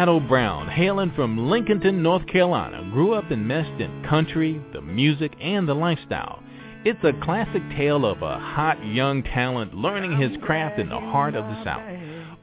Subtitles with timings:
[0.05, 5.67] Saddle Brown, hailing from Lincolnton, North Carolina, grew up enmeshed in country, the music, and
[5.67, 6.43] the lifestyle.
[6.85, 11.35] It's a classic tale of a hot young talent learning his craft in the heart
[11.35, 11.81] of the South.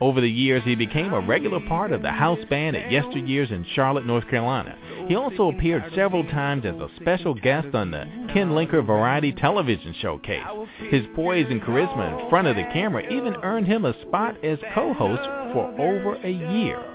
[0.01, 3.63] Over the years, he became a regular part of the house band at Yesteryears in
[3.75, 4.75] Charlotte, North Carolina.
[5.07, 9.93] He also appeared several times as a special guest on the Ken Linker Variety Television
[10.01, 10.41] Showcase.
[10.89, 14.57] His poise and charisma in front of the camera even earned him a spot as
[14.73, 15.21] co-host
[15.53, 16.90] for over a year.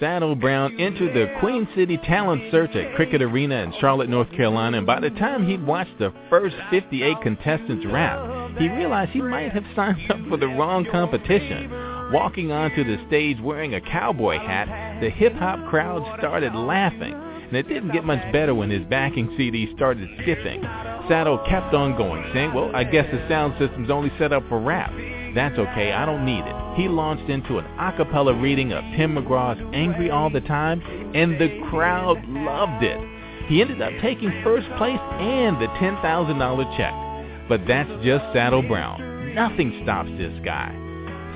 [0.00, 4.78] Saddle Brown entered the Queen City Talent Search at Cricket Arena in Charlotte, North Carolina,
[4.78, 9.52] and by the time he'd watched the first 58 contestants rap, he realized he might
[9.52, 11.70] have signed up for the wrong competition.
[12.14, 17.68] Walking onto the stage wearing a cowboy hat, the hip-hop crowd started laughing, and it
[17.68, 20.62] didn't get much better when his backing CD started skipping.
[21.10, 24.58] Saddle kept on going, saying, well, I guess the sound system's only set up for
[24.58, 24.94] rap.
[25.34, 26.76] That's okay, I don't need it.
[26.76, 30.82] He launched into an a cappella reading of Tim McGraw's Angry All the Time,
[31.14, 32.98] and the crowd loved it.
[33.46, 37.48] He ended up taking first place and the $10,000 check.
[37.48, 39.34] But that's just Saddle Brown.
[39.34, 40.74] Nothing stops this guy.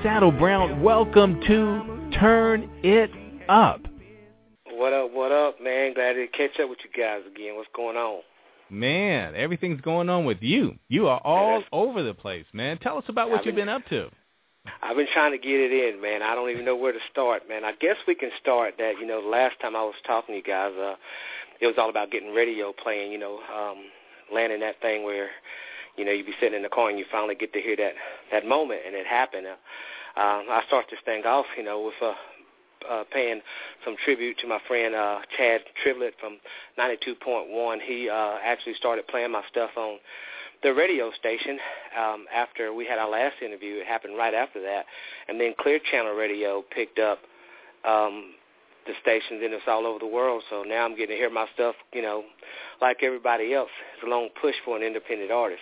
[0.03, 3.11] Saddle Brown, welcome to Turn It
[3.47, 3.81] Up.
[4.71, 5.93] What up, what up, man?
[5.93, 7.55] Glad to catch up with you guys again.
[7.55, 8.21] What's going on?
[8.69, 10.75] Man, everything's going on with you.
[10.87, 12.77] You are all over the place, man.
[12.79, 14.09] Tell us about what I've you've been- been up to.
[14.81, 16.23] I've been trying to get it in, man.
[16.23, 17.63] I don't even know where to start, man.
[17.63, 20.37] I guess we can start that, you know, the last time I was talking to
[20.37, 20.95] you guys, uh,
[21.61, 23.77] it was all about getting radio playing, you know, um,
[24.33, 25.29] landing that thing where,
[25.97, 27.93] you know, you'd be sitting in the car and you finally get to hear that,
[28.31, 29.45] that moment, and it happened.
[29.45, 32.15] Uh, um, I start this thing off, you know, with uh,
[32.89, 33.41] uh, paying
[33.83, 36.37] some tribute to my friend uh, Chad Triplett from
[36.79, 37.77] 92.1.
[37.81, 39.99] He uh, actually started playing my stuff on
[40.63, 41.59] the radio station
[41.99, 43.75] um, after we had our last interview.
[43.75, 44.85] It happened right after that,
[45.27, 47.19] and then Clear Channel Radio picked up
[47.87, 48.33] um,
[48.87, 50.43] the stations, and it's all over the world.
[50.49, 52.23] So now I'm getting to hear my stuff, you know,
[52.81, 53.69] like everybody else.
[53.95, 55.61] It's a long push for an independent artist.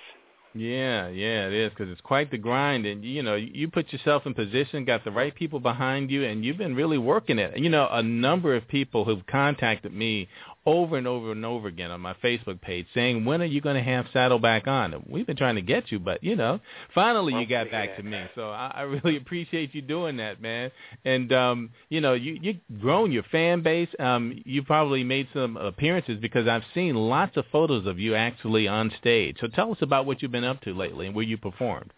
[0.56, 4.28] Yeah, yeah, it is because it's quite the grind, and you know, you put yourself
[4.28, 7.58] in position, got the right people behind you, and you've been really working it.
[7.58, 10.28] You know, a number of people who've contacted me
[10.66, 13.76] over and over and over again on my Facebook page saying, "When are you going
[13.76, 16.60] to have Saddleback on?" We've been trying to get you, but you know,
[16.94, 18.24] finally you got back to me.
[18.36, 20.72] So I, I really appreciate you doing that, man.
[21.06, 23.90] And um, you know, you you've grown your fan base.
[24.00, 28.68] Um, you probably made some appearances because I've seen lots of photos of you actually
[28.68, 29.38] on stage.
[29.42, 31.92] So tell us about what you've been up to lately and where you performed.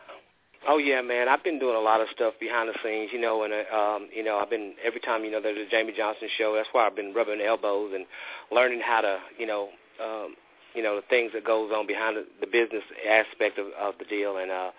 [0.67, 1.27] Oh yeah, man.
[1.29, 4.09] I've been doing a lot of stuff behind the scenes, you know, and uh, um,
[4.13, 6.53] you know, I've been every time, you know, there's a Jamey Johnson show.
[6.55, 8.05] That's why I've been rubbing elbows and
[8.51, 9.69] learning how to, you know,
[10.03, 10.35] um,
[10.75, 14.05] you know, the things that goes on behind the, the business aspect of, of the
[14.05, 14.71] deal, and uh,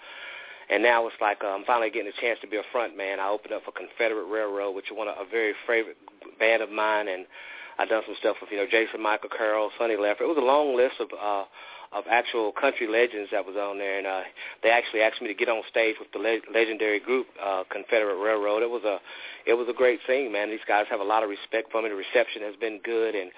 [0.71, 3.21] and now it's like uh, I'm finally getting a chance to be a front man.
[3.21, 5.97] I opened up for Confederate Railroad, which is one of a very favorite
[6.38, 7.27] band of mine, and
[7.79, 10.23] I've done some stuff with you know Jason Michael Carroll, Sonny Leffer.
[10.23, 11.09] It was a long list of.
[11.12, 11.44] uh
[11.93, 14.23] of actual country legends that was on there, and uh,
[14.62, 18.17] they actually asked me to get on stage with the le- legendary group uh, Confederate
[18.17, 18.62] Railroad.
[18.62, 18.99] It was a
[19.47, 20.50] it was a great thing, man.
[20.50, 21.88] These guys have a lot of respect for me.
[21.88, 23.31] The reception has been good, and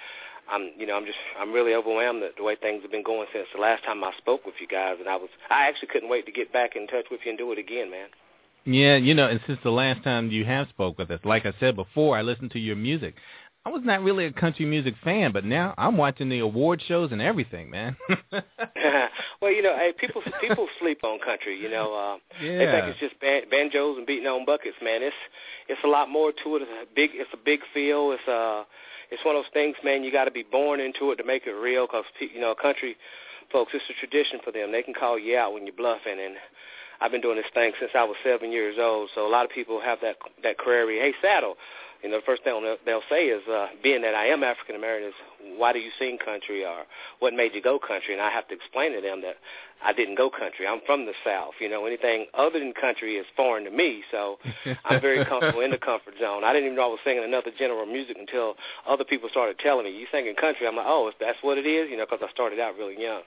[0.50, 3.26] I'm you know I'm just I'm really overwhelmed at the way things have been going
[3.32, 6.08] since the last time I spoke with you guys, and I was I actually couldn't
[6.08, 8.08] wait to get back in touch with you and do it again, man.
[8.64, 11.54] Yeah, you know, and since the last time you have spoke with us, like I
[11.58, 13.14] said before, I listened to your music.
[13.68, 17.12] I was not really a country music fan, but now I'm watching the award shows
[17.12, 17.98] and everything, man.
[19.42, 21.60] well, you know, hey, people people sleep on country.
[21.60, 25.02] You know, uh, they think it's just ban- banjos and beating on buckets, man.
[25.02, 25.14] It's
[25.68, 26.62] it's a lot more to it.
[26.62, 28.12] It's a big it's a big feel.
[28.12, 28.64] It's uh
[29.10, 30.02] it's one of those things, man.
[30.02, 31.86] You got to be born into it to make it real.
[31.86, 32.96] Because you know, country
[33.52, 34.72] folks, it's a tradition for them.
[34.72, 36.36] They can call you out when you're bluffing, and
[37.02, 39.10] I've been doing this thing since I was seven years old.
[39.14, 40.98] So a lot of people have that that query.
[41.00, 41.56] Hey, saddle.
[42.02, 42.54] You know, the first thing
[42.86, 45.14] they'll, say is, uh, being that I am African American, is
[45.56, 46.84] why do you sing country or
[47.18, 48.14] what made you go country?
[48.14, 49.36] And I have to explain to them that
[49.84, 50.66] I didn't go country.
[50.66, 51.54] I'm from the South.
[51.60, 54.02] You know, anything other than country is foreign to me.
[54.10, 54.38] So
[54.84, 56.44] I'm very comfortable in the comfort zone.
[56.44, 58.54] I didn't even know I was singing another genre of music until
[58.86, 60.66] other people started telling me, you singing country.
[60.68, 63.22] I'm like, oh, that's what it is, you know, because I started out really young.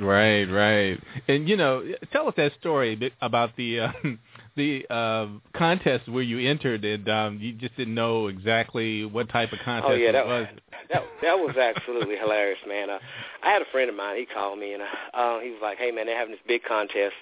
[0.00, 1.00] Right, right.
[1.28, 3.92] And you know, tell us that story about the uh,
[4.56, 5.26] the uh,
[5.56, 9.90] contest where you entered and um, you just didn't know exactly what type of contest
[9.90, 10.46] Oh yeah, it that was.
[10.90, 12.90] that that was absolutely hilarious, man.
[12.90, 12.98] Uh,
[13.42, 14.18] I had a friend of mine.
[14.18, 16.62] He called me and uh, uh, he was like, "Hey, man, they're having this big
[16.64, 17.14] contest,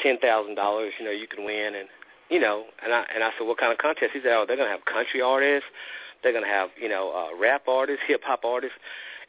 [0.00, 0.92] ten thousand dollars.
[0.98, 1.88] You know, you can win." And
[2.30, 4.56] you know, and I and I said, "What kind of contest?" He said, "Oh, they're
[4.56, 5.68] gonna have country artists.
[6.22, 8.76] They're gonna have you know uh, rap artists, hip hop artists."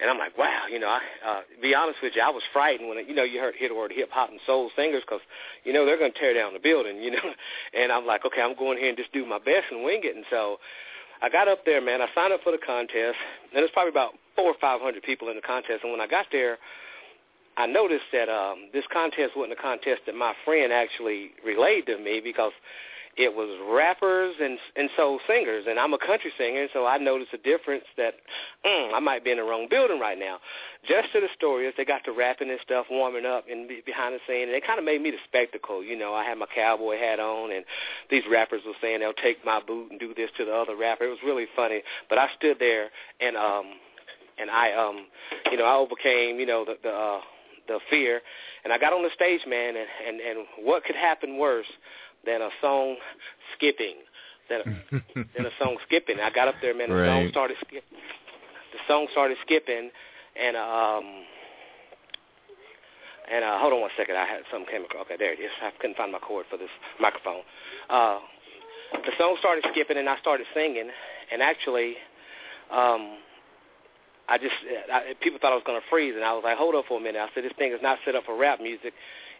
[0.03, 2.89] And I'm like, wow, you know, I, uh, be honest with you, I was frightened
[2.89, 5.21] when, you know, you heard, hear the word hip hop and soul singers because,
[5.63, 7.23] you know, they're going to tear down the building, you know.
[7.73, 10.13] And I'm like, okay, I'm going here and just do my best and wing it.
[10.13, 10.57] And so
[11.21, 12.01] I got up there, man.
[12.01, 15.29] I signed up for the contest, and there's probably about four or five hundred people
[15.29, 15.83] in the contest.
[15.83, 16.57] And when I got there,
[17.55, 21.97] I noticed that um, this contest wasn't a contest that my friend actually relayed to
[21.97, 22.51] me because
[23.15, 27.33] it was rappers and and soul singers, and I'm a country singer, so I noticed
[27.33, 28.15] a difference that
[28.65, 30.39] mm, I might be in the wrong building right now.
[30.87, 33.81] Just to the story is they got to rapping and stuff, warming up and be
[33.85, 35.83] behind the scene, and it kind of made me the spectacle.
[35.83, 37.65] You know, I had my cowboy hat on, and
[38.09, 41.05] these rappers were saying they'll take my boot and do this to the other rapper.
[41.05, 42.89] It was really funny, but I stood there
[43.19, 43.65] and um
[44.39, 45.05] and I um
[45.51, 47.21] you know I overcame you know the the uh,
[47.67, 48.21] the fear,
[48.63, 51.67] and I got on the stage, man, and and and what could happen worse
[52.25, 52.95] than a song
[53.55, 53.95] skipping?
[54.49, 54.63] Than a,
[55.35, 56.19] than a song skipping.
[56.19, 56.89] I got up there, man.
[56.89, 57.07] The Right.
[57.07, 57.83] song started skip.
[57.91, 59.91] The song started skipping,
[60.35, 61.25] and um.
[63.31, 64.17] And uh, hold on one second.
[64.17, 65.05] I had something came across.
[65.05, 65.49] Okay, there it is.
[65.61, 67.41] I couldn't find my cord for this microphone.
[67.89, 68.19] Uh,
[69.05, 70.89] the song started skipping, and I started singing.
[71.31, 71.95] And actually,
[72.69, 73.17] um,
[74.27, 74.55] I just
[74.91, 76.99] I, people thought I was going to freeze, and I was like, hold up for
[76.99, 77.19] a minute.
[77.19, 78.93] I said, this thing is not set up for rap music.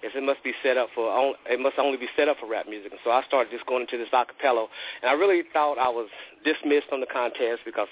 [0.04, 2.68] It's, it must be set up for it must only be set up for rap
[2.68, 2.92] music.
[2.92, 4.68] And so I started just going into this acapella,
[5.02, 6.10] and I really thought I was
[6.44, 7.88] dismissed from the contest because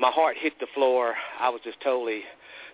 [0.00, 1.14] my heart hit the floor.
[1.38, 2.22] I was just totally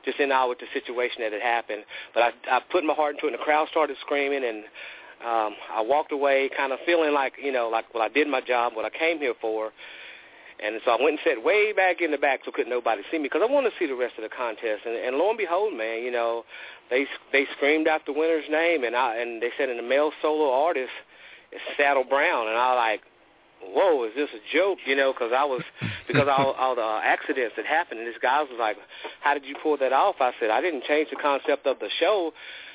[0.05, 1.85] just in awe with the situation that had happened.
[2.15, 4.65] But I, I put my heart into it, and the crowd started screaming, and
[5.27, 8.41] um, I walked away, kind of feeling like you know, like well, I did my
[8.41, 9.73] job, what I came here for.
[10.62, 13.19] And so I went and sat way back in the back so couldn't nobody see
[13.19, 14.83] me because I wanted to see the rest of the contest.
[14.87, 16.45] And, and lo and behold, man, you know,
[16.91, 20.11] they they screamed out the winner's name, and I and they said, in the male
[20.21, 20.91] solo artist
[21.53, 23.03] is Saddle Brown, and I like,
[23.62, 24.79] whoa, is this a joke?
[24.85, 25.62] You know, because I was
[26.09, 28.77] because all all the uh, accidents that happened, and this guy was like,
[29.21, 30.17] how did you pull that off?
[30.21, 32.33] I said, I didn't change the concept of the show.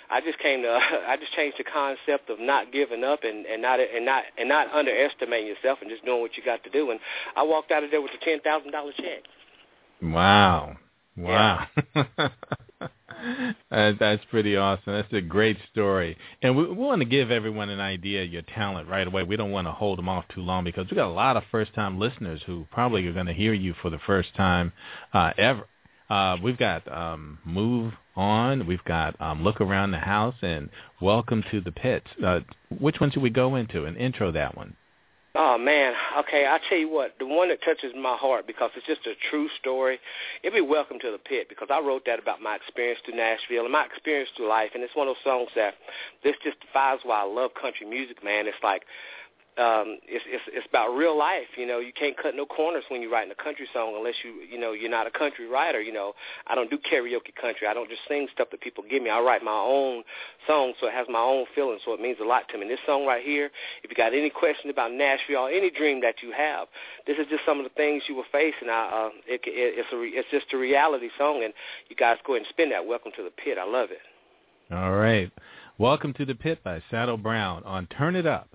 [0.09, 0.69] I just came to
[1.07, 4.49] I just changed the concept of not giving up and and not and not and
[4.49, 6.91] not underestimating yourself and just doing what you got to do.
[6.91, 6.99] And
[7.35, 9.23] I walked out of there with a ten thousand dollar check.
[10.01, 10.77] Wow.
[11.15, 11.67] Wow.
[13.69, 14.93] that, that's pretty awesome.
[14.93, 16.17] That's a great story.
[16.41, 19.23] And we, we want to give everyone an idea of your talent right away.
[19.23, 21.43] We don't want to hold them off too long because we got a lot of
[21.51, 24.73] first-time listeners who probably are going to hear you for the first time
[25.13, 25.67] uh, ever.
[26.13, 28.67] Uh, we've got um, Move On.
[28.67, 30.69] We've got um, Look Around the House and
[31.01, 32.05] Welcome to the Pits.
[32.23, 32.41] Uh,
[32.79, 34.75] which one should we go into and intro that one?
[35.33, 36.45] Oh man, okay.
[36.45, 39.49] I tell you what, the one that touches my heart because it's just a true
[39.59, 39.97] story.
[40.43, 43.63] It'd be "Welcome to the Pit" because I wrote that about my experience through Nashville
[43.63, 45.73] and my experience through life, and it's one of those songs that
[46.23, 48.45] this just defines why I love country music, man.
[48.45, 48.83] It's like
[49.57, 51.79] um it's it's it's about real life you know.
[51.79, 54.73] You can't cut no corners when you're writing a country song unless you you know
[54.73, 56.13] you're not a country writer you know.
[56.47, 57.67] I don't do karaoke country.
[57.67, 59.09] I don't just sing stuff that people give me.
[59.09, 60.03] I write my own
[60.47, 62.63] song so it has my own feeling so it means a lot to me.
[62.63, 63.51] And this song right here
[63.83, 66.67] if you got any questions about nashville any dream that you have
[67.07, 69.77] this is just some of the things you will face and i uh it, it
[69.77, 71.53] it's a re, it's just a reality song and
[71.89, 72.85] you guys go ahead and spin that.
[72.85, 73.57] Welcome to the pit.
[73.57, 73.99] I love it.
[74.73, 75.31] All right.
[75.77, 78.49] Welcome to the Pit by Saddle Brown on Turn It Up.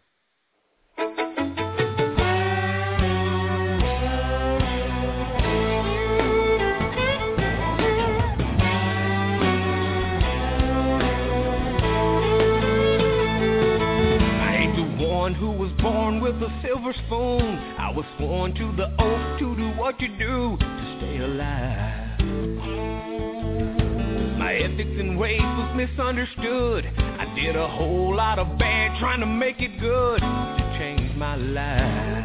[16.40, 17.58] With silver spoon.
[17.78, 22.20] I was sworn to the oath to do what you do to stay alive.
[24.38, 26.86] My ethics and ways was misunderstood.
[26.96, 31.34] I did a whole lot of bad trying to make it good to change my
[31.34, 32.24] life.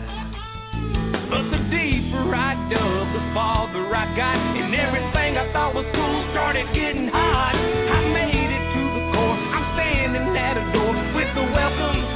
[1.29, 6.29] But the deeper I dug, the farther I got, and everything I thought was cool
[6.31, 7.55] started getting hot.
[7.55, 9.39] I made it to the core.
[9.57, 12.12] I'm standing at a door with the welcome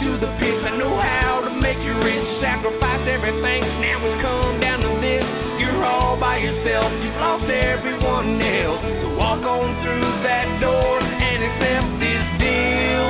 [0.00, 0.56] to the pit.
[0.64, 3.60] I know how to make you rich, sacrifice everything.
[3.84, 5.24] Now it's come down to this.
[5.60, 6.88] You're all by yourself.
[7.04, 8.80] You've lost everyone else.
[8.80, 13.08] So walk on through that door and accept this deal.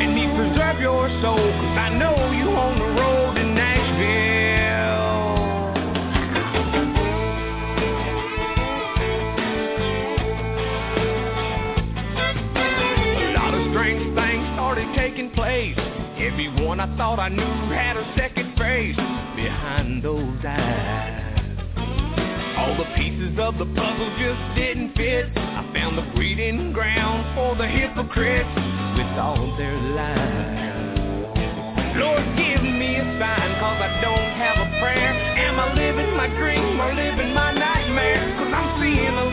[0.00, 2.25] And he preserve your soul, cause I know
[16.56, 18.96] Everyone I thought I knew had a second face
[19.36, 21.36] behind those eyes.
[22.56, 25.36] All the pieces of the puzzle just didn't fit.
[25.36, 28.48] I found the breeding ground for the hypocrites
[28.96, 30.96] with all their lies.
[32.00, 35.12] Lord, give me a sign, cause I don't have a prayer.
[35.12, 38.32] Am I living my dream or living my nightmare?
[38.40, 39.25] Cause I'm seeing a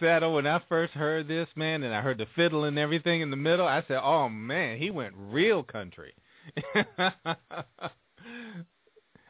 [0.00, 3.30] Saddle, when I first heard this, man, and I heard the fiddle and everything in
[3.30, 6.14] the middle, I said, oh, man, he went real country.
[6.98, 7.14] Are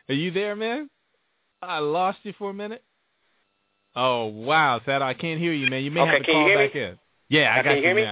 [0.09, 0.89] you there, man?
[1.63, 2.85] I lost you for a minute.
[3.95, 5.83] Oh, wow, Saddle, I can't hear you, man.
[5.83, 6.55] You may Okay, have to call me?
[6.55, 6.99] back in.
[7.29, 8.07] Yeah, I Now, got you me?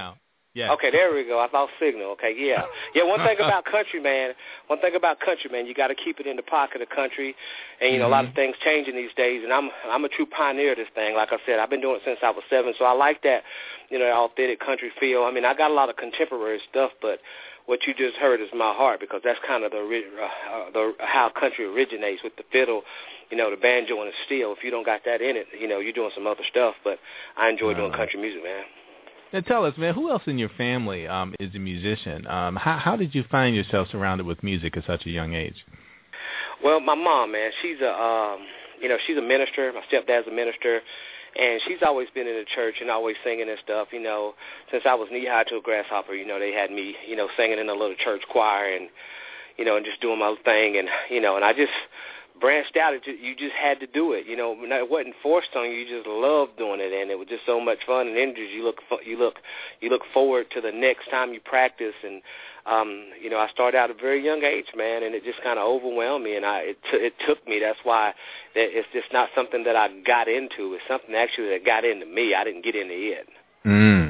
[0.55, 0.71] Yeah.
[0.73, 1.41] Okay, there we go.
[1.41, 2.13] I lost signal.
[2.13, 2.63] Okay, yeah,
[2.95, 3.03] yeah.
[3.03, 4.35] One thing about country, man.
[4.69, 5.67] One thing about country, man.
[5.67, 7.35] You got to keep it in the pocket of country,
[7.81, 8.37] and you know a lot of Mm-hmm.
[8.37, 9.43] things changing these days.
[9.43, 11.17] And I'm I'm a true pioneer of this thing.
[11.17, 13.43] Like I said, I've been doing it since I was seven, so I like that,
[13.91, 15.25] you know, authentic country feel.
[15.25, 17.19] I mean, I got a lot of contemporary stuff, but
[17.67, 20.93] what you just heard is my heart because that's kind of the uh, uh, the
[21.01, 22.83] how country originates with the fiddle,
[23.31, 24.55] you know, the banjo and the steel.
[24.57, 26.77] If you don't got that in it, you know, you're doing some other stuff.
[26.85, 27.01] But
[27.37, 28.63] I enjoy doing country music, man.
[29.35, 32.25] Now tell us, man, who else in your family um, is a musician?
[32.29, 35.67] Um, how, how did you find yourself surrounded with music at such a young age?
[36.63, 38.47] Well, my mom, man, she's a um,
[38.81, 39.73] you know, she's a minister.
[39.73, 40.81] My stepdad's a minister,
[41.37, 43.89] and she's always been in the church and always singing and stuff.
[43.91, 44.35] You know,
[44.71, 47.27] since I was knee high to a grasshopper, you know, they had me, you know,
[47.37, 48.89] singing in a little church choir and
[49.59, 51.73] you know, and just doing my thing, and you know, and I just
[52.41, 52.95] branched out.
[52.95, 54.27] It just, you just had to do it.
[54.27, 55.77] You know, it wasn't forced on you.
[55.77, 58.49] You just loved doing it, and it was just so much fun and energy.
[58.53, 59.37] You look, you look,
[59.81, 61.95] you look forward to the next time you practice.
[62.03, 62.23] And
[62.67, 65.43] um, you know, I started out at a very young age, man, and it just
[65.43, 67.61] kind of overwhelmed me, and I it, t- it took me.
[67.61, 68.15] That's why
[68.55, 70.75] that it's just not something that I got into.
[70.75, 72.35] It's something actually that got into me.
[72.35, 73.29] I didn't get into it.
[73.65, 74.04] Mm.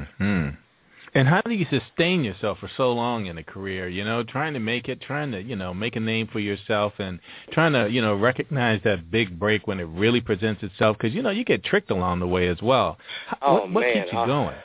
[1.14, 3.88] And how do you sustain yourself for so long in a career?
[3.88, 6.92] You know, trying to make it, trying to you know make a name for yourself,
[6.98, 7.20] and
[7.52, 10.96] trying to you know recognize that big break when it really presents itself.
[10.98, 12.98] Because you know you get tricked along the way as well.
[13.42, 14.56] Oh, what, what man, keeps you uh, going?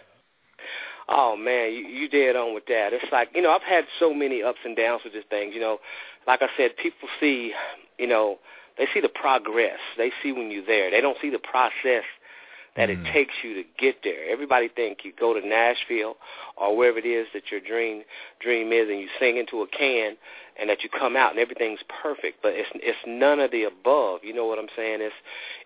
[1.08, 2.94] Oh man, you, you dead on with that.
[2.94, 5.54] It's like you know I've had so many ups and downs with this thing.
[5.54, 5.78] You know,
[6.26, 7.54] like I said, people see,
[8.00, 8.40] you know,
[8.80, 9.80] they see the progress.
[9.98, 10.90] They see when you're there.
[10.90, 12.06] They don't see the process
[12.80, 13.06] that Mm.
[13.06, 14.30] it takes you to get there.
[14.30, 16.16] Everybody think you go to Nashville
[16.56, 18.06] or wherever it is that your dream
[18.40, 20.16] dream is, and you sing into a can,
[20.60, 22.42] and that you come out and everything's perfect.
[22.42, 24.22] But it's it's none of the above.
[24.24, 25.00] You know what I'm saying?
[25.02, 25.16] It's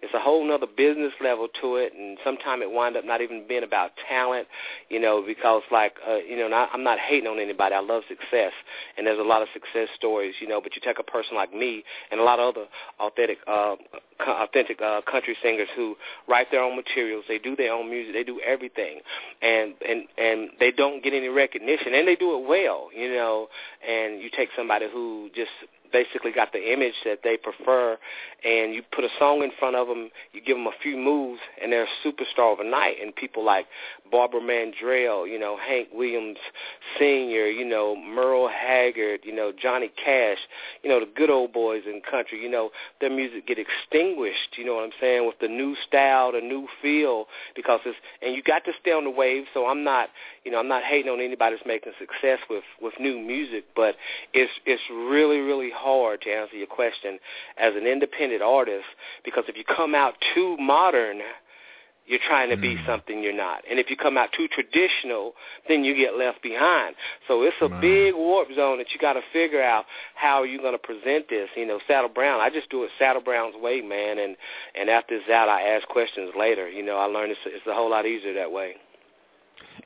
[0.02, 3.46] it's a whole nother business level to it, and sometimes it wind up not even
[3.48, 4.48] being about talent.
[4.90, 7.76] You know, because like uh, you know, not, I'm not hating on anybody.
[7.76, 8.54] I love success,
[8.98, 10.36] and there's a lot of success stories.
[10.40, 12.68] You know, but you take a person like me and a lot of other
[13.00, 13.76] authentic uh,
[14.28, 15.96] authentic uh, country singers who
[16.28, 17.26] write their own materials.
[17.28, 18.14] They do their own music.
[18.14, 19.00] They do everything,
[19.42, 22.90] and and and they don't get any recognition, and they do it well.
[22.96, 23.48] You know,
[23.88, 25.52] and you take somebody who just
[25.92, 27.98] basically got the image that they prefer,
[28.44, 31.40] and you put a song in front of them, you give them a few moves,
[31.62, 32.96] and they're a superstar overnight.
[33.02, 33.68] And people like
[34.14, 36.38] Barbara Mandrell, you know, Hank Williams
[37.00, 40.38] Sr., you know, Merle Haggard, you know, Johnny Cash,
[40.84, 42.70] you know, the good old boys in country, you know,
[43.02, 46.68] their music get extinguished, you know what I'm saying, with the new style, the new
[46.80, 50.10] feel, because it's, and you got to stay on the wave, so I'm not,
[50.46, 53.96] you know, I'm not hating on anybody that's making success with, with new music, but
[54.32, 57.18] it's, it's really, really hard to answer your question
[57.58, 58.86] as an independent artist,
[59.26, 61.22] because if you come out too modern,
[62.06, 62.86] you're trying to be mm.
[62.86, 63.64] something you're not.
[63.70, 65.34] And if you come out too traditional,
[65.68, 66.96] then you get left behind.
[67.28, 69.86] So it's a big warp zone that you got to figure out
[70.16, 71.50] how you're going to present this.
[71.56, 74.20] You know, Saddle Brown, I just do it Saddle Brown's way, man.
[74.20, 74.36] And
[74.76, 76.70] and after it's out, I ask questions later.
[76.70, 78.76] You know, I learned it's, it's a whole lot easier that way.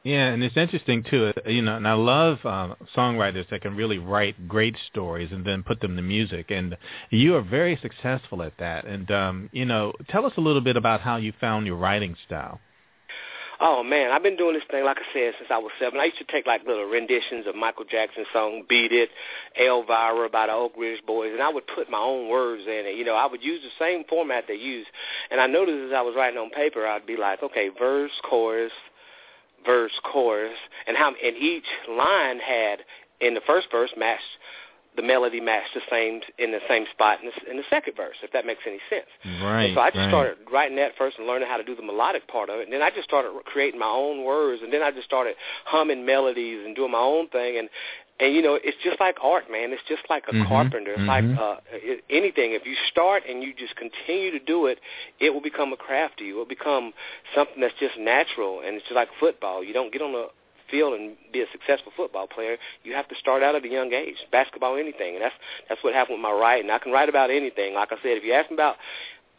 [0.08, 1.34] Yeah, and it's interesting too.
[1.36, 5.44] uh, You know, and I love uh, songwriters that can really write great stories and
[5.44, 6.50] then put them to music.
[6.50, 6.78] And
[7.10, 8.86] you are very successful at that.
[8.86, 12.16] And um, you know, tell us a little bit about how you found your writing
[12.26, 12.62] style.
[13.60, 16.00] Oh man, I've been doing this thing like I said since I was seven.
[16.00, 19.10] I used to take like little renditions of Michael Jackson's song "Beat It,"
[19.60, 22.96] Elvira by the Oak Ridge Boys, and I would put my own words in it.
[22.96, 24.88] You know, I would use the same format they use.
[25.32, 28.72] And I noticed as I was writing on paper, I'd be like, okay, verse, chorus,
[29.68, 32.80] verse, chorus, and how and each line had
[33.22, 34.24] in the first verse matched
[34.98, 38.18] the melody matched the same in the same spot in the, in the second verse,
[38.24, 39.08] if that makes any sense.
[39.42, 39.66] Right.
[39.66, 40.10] And so I just right.
[40.10, 42.64] started writing that first and learning how to do the melodic part of it.
[42.64, 44.62] And then I just started creating my own words.
[44.64, 47.60] And then I just started humming melodies and doing my own thing.
[47.60, 47.70] And
[48.20, 49.72] and you know, it's just like art, man.
[49.72, 50.94] It's just like a Mhm, carpenter.
[50.94, 51.08] It's mhm.
[51.08, 51.58] like uh,
[52.10, 52.54] anything.
[52.54, 54.80] If you start and you just continue to do it,
[55.20, 56.34] it will become a craft to you.
[56.36, 56.94] It will become
[57.36, 58.62] something that's just natural.
[58.62, 59.64] And it's just like football.
[59.64, 60.30] You don't get on the
[60.70, 63.94] field and be a successful football player, you have to start out at a young
[63.94, 64.16] age.
[64.32, 65.36] Basketball, anything, and that's
[65.70, 66.70] that's what happened with my writing.
[66.70, 67.74] I can write about anything.
[67.74, 68.76] Like I said, if you ask me about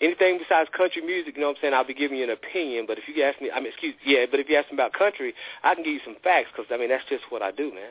[0.01, 2.85] anything besides country music, you know what I'm saying, I'll be giving you an opinion.
[2.87, 4.93] But if you ask me, I mean, excuse, yeah, but if you ask me about
[4.93, 7.73] country, I can give you some facts because I mean that's just what I do,
[7.73, 7.91] man.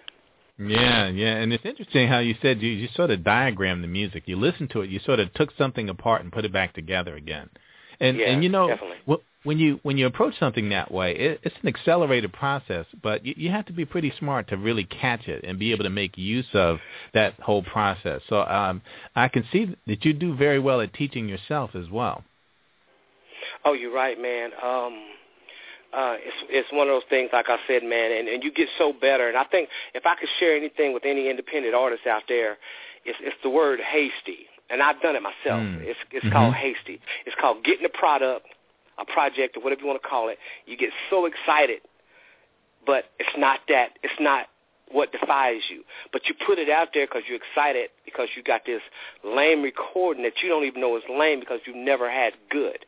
[0.60, 4.24] Yeah, yeah, and it's interesting how you said you you sort of diagrammed the music.
[4.26, 7.16] You listened to it, you sort of took something apart and put it back together
[7.16, 7.50] again.
[8.00, 8.98] And yeah, and you know definitely.
[9.08, 13.26] wh- when you when you approach something that way, it, it's an accelerated process, but
[13.26, 15.90] you, you have to be pretty smart to really catch it and be able to
[15.90, 16.80] make use of
[17.14, 18.22] that whole process.
[18.30, 18.82] So um,
[19.16, 22.24] I can see that you do very well at teaching yourself as well.
[23.64, 24.52] Oh, you're right, man.
[24.62, 25.04] Um,
[25.94, 28.68] uh, it's it's one of those things, like I said, man, and, and you get
[28.78, 29.30] so better.
[29.30, 32.58] And I think if I could share anything with any independent artist out there,
[33.06, 34.48] it's it's the word hasty.
[34.70, 35.64] And I've done it myself.
[35.64, 35.80] Mm.
[35.82, 36.34] It's it's Mhm.
[36.34, 37.00] called hasty.
[37.26, 38.48] It's called getting a product,
[39.00, 40.38] a project, or whatever you want to call it.
[40.66, 41.82] You get so excited,
[42.86, 43.92] but it's not that.
[44.04, 44.48] It's not
[44.92, 45.84] what defies you.
[46.14, 48.82] But you put it out there because you're excited because you got this
[49.24, 52.86] lame recording that you don't even know is lame because you've never had good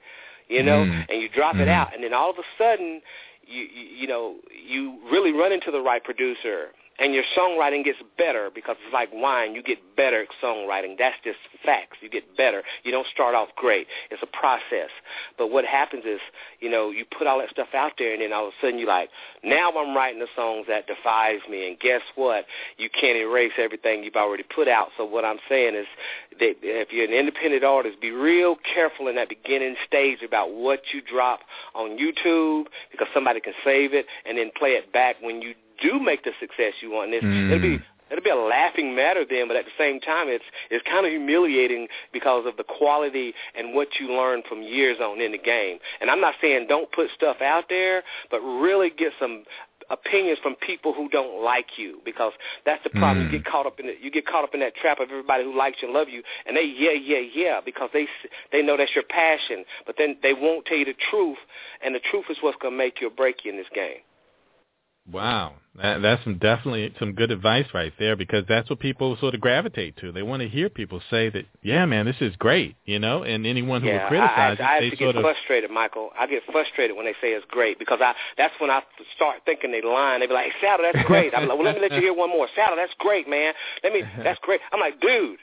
[0.49, 1.05] you know, Mm.
[1.09, 1.71] and you drop it Mhm.
[1.71, 3.01] out, and then all of a sudden,
[3.45, 7.99] you, you you know, you really run into the right producer, and your songwriting gets
[8.17, 9.55] better because it's like wine.
[9.55, 10.97] You get better at songwriting.
[10.97, 11.97] That's just facts.
[12.01, 12.63] You get better.
[12.83, 13.87] You don't start off great.
[14.11, 14.89] It's a process.
[15.37, 16.19] But what happens is,
[16.59, 18.79] you know, you put all that stuff out there, and then all of a sudden
[18.79, 19.09] you're like,
[19.43, 21.67] now I'm writing the songs that defies me.
[21.67, 22.45] And guess what?
[22.77, 24.89] You can't erase everything you've already put out.
[24.97, 25.87] So what I'm saying is
[26.39, 30.81] that if you're an independent artist, be real careful in that beginning stage about what
[30.93, 31.41] you drop
[31.75, 35.99] on YouTube because somebody can save it and then play it back when you do
[35.99, 37.13] make the success you want.
[37.13, 37.51] It's, Mm.
[37.51, 37.79] it'll be
[38.11, 41.11] it'll be a laughing matter then, but at the same time, it's it's kind of
[41.11, 45.77] humiliating because of the quality and what you learn from years on in the game.
[46.01, 49.43] And I'm not saying don't put stuff out there, but really get some
[49.91, 52.31] opinions from people who don't like you because
[52.65, 53.27] that's the problem.
[53.27, 53.31] Mm.
[53.31, 53.97] You get caught up in it.
[54.01, 56.21] You get caught up in that trap of everybody who likes you and love you,
[56.45, 58.07] and they yeah yeah yeah because they
[58.51, 61.37] they know that's your passion, but then they won't tell you the truth,
[61.83, 63.97] and the truth is what's going to make you or break you in this game.
[65.11, 69.33] Wow, that, that's some definitely some good advice right there because that's what people sort
[69.33, 70.11] of gravitate to.
[70.11, 73.23] They want to hear people say that, yeah, man, this is great, you know.
[73.23, 75.23] And anyone who yeah, would criticize I, I, I it, they actually sort get of
[75.23, 76.09] frustrated, Michael.
[76.19, 78.81] I get frustrated when they say it's great because I that's when I
[79.15, 80.19] start thinking they lying.
[80.19, 82.29] They be like, "Saddle, that's great." I'm like, "Well, let me let you hear one
[82.29, 83.53] more." Saddle, that's great, man.
[83.83, 84.59] Let me, that's great.
[84.71, 85.39] I'm like, dude.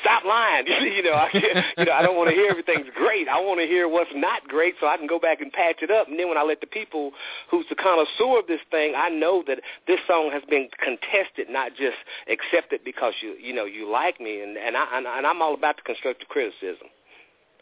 [0.00, 0.66] Stop lying.
[0.96, 1.28] you know, I
[1.78, 3.28] you know, I don't want to hear everything's great.
[3.28, 5.90] I want to hear what's not great so I can go back and patch it
[5.90, 6.08] up.
[6.08, 7.12] And then when I let the people
[7.50, 11.72] who's the connoisseur of this thing, I know that this song has been contested, not
[11.76, 14.40] just accepted because you you know you like me.
[14.40, 16.88] And and I and, and I'm all about the constructive criticism.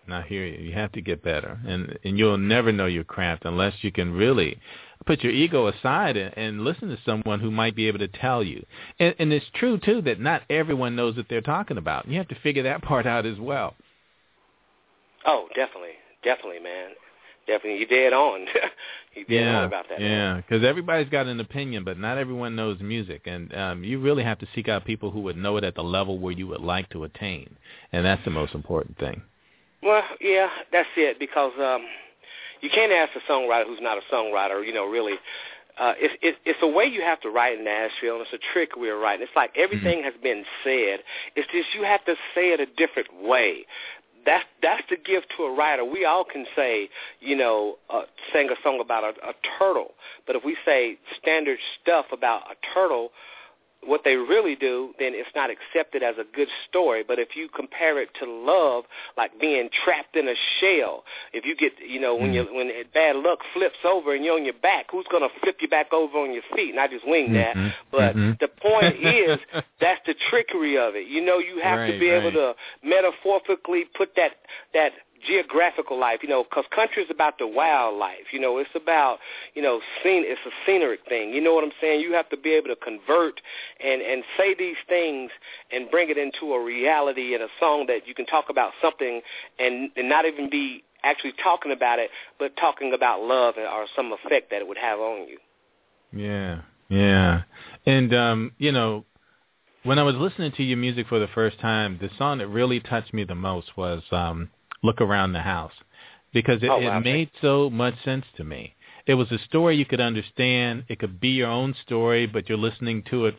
[0.07, 0.59] And I hear you.
[0.59, 4.13] You have to get better, and and you'll never know your craft unless you can
[4.13, 4.59] really
[5.07, 8.43] put your ego aside and, and listen to someone who might be able to tell
[8.43, 8.65] you.
[8.99, 12.09] And, and it's true too that not everyone knows what they're talking about.
[12.09, 13.75] You have to figure that part out as well.
[15.27, 16.91] Oh, definitely, definitely, man,
[17.47, 17.79] definitely.
[17.79, 18.47] You're dead on.
[19.15, 20.01] You're dead yeah, on about that.
[20.01, 20.37] yeah.
[20.37, 24.39] Because everybody's got an opinion, but not everyone knows music, and um, you really have
[24.39, 26.89] to seek out people who would know it at the level where you would like
[26.91, 27.57] to attain,
[27.93, 29.21] and that's the most important thing.
[29.83, 31.19] Well, yeah, that's it.
[31.19, 31.85] Because um,
[32.61, 34.65] you can't ask a songwriter who's not a songwriter.
[34.67, 35.15] You know, really,
[35.79, 38.53] uh, it's it, it's a way you have to write in Nashville, and it's a
[38.53, 39.23] trick we're writing.
[39.23, 41.01] It's like everything has been said.
[41.37, 43.67] It's just you have to say it a different way.
[44.27, 45.85] That's that's the gift to a writer.
[45.85, 49.93] We all can say, you know, uh, sing a song about a, a turtle,
[50.27, 53.11] but if we say standard stuff about a turtle,
[53.87, 57.03] what they really do, then it's not accepted as a good story.
[57.07, 58.85] But if you compare it to love,
[59.17, 63.17] like being trapped in a shell, if you get, you know, when you when bad
[63.17, 66.19] luck flips over and you're on your back, who's going to flip you back over
[66.19, 66.71] on your feet?
[66.71, 67.57] And I just wing that.
[67.57, 68.39] Mhm, But mhm.
[68.39, 69.39] the point is,
[69.81, 71.07] that's the trickery of it.
[71.07, 74.33] You know, you have to Right, be able to metaphorically put that
[74.75, 74.93] that
[75.27, 78.33] geographical life, you know, because country is about the wildlife.
[78.33, 79.19] You know, it's about,
[79.55, 80.23] you know, scene.
[80.27, 81.33] It's a scenic thing.
[81.33, 82.01] You know what I'm saying?
[82.01, 83.41] You have to be able to convert
[83.83, 85.31] and and say these things
[85.73, 89.21] and bring it into a reality in a song that you can talk about something
[89.59, 94.13] and and not even be actually talking about it, but talking about love or some
[94.13, 95.39] effect that it would have on you.
[96.13, 97.43] Yeah, yeah.
[97.87, 99.05] And um, you know,
[99.83, 102.81] when I was listening to your music for the first time, the song that really
[102.81, 104.51] touched me the most was um
[104.83, 105.73] Look Around the House
[106.33, 106.99] because it, Oh, wow.
[106.99, 108.75] it made so much sense to me.
[109.07, 110.85] It was a story you could understand.
[110.89, 113.37] It could be your own story, but you're listening to it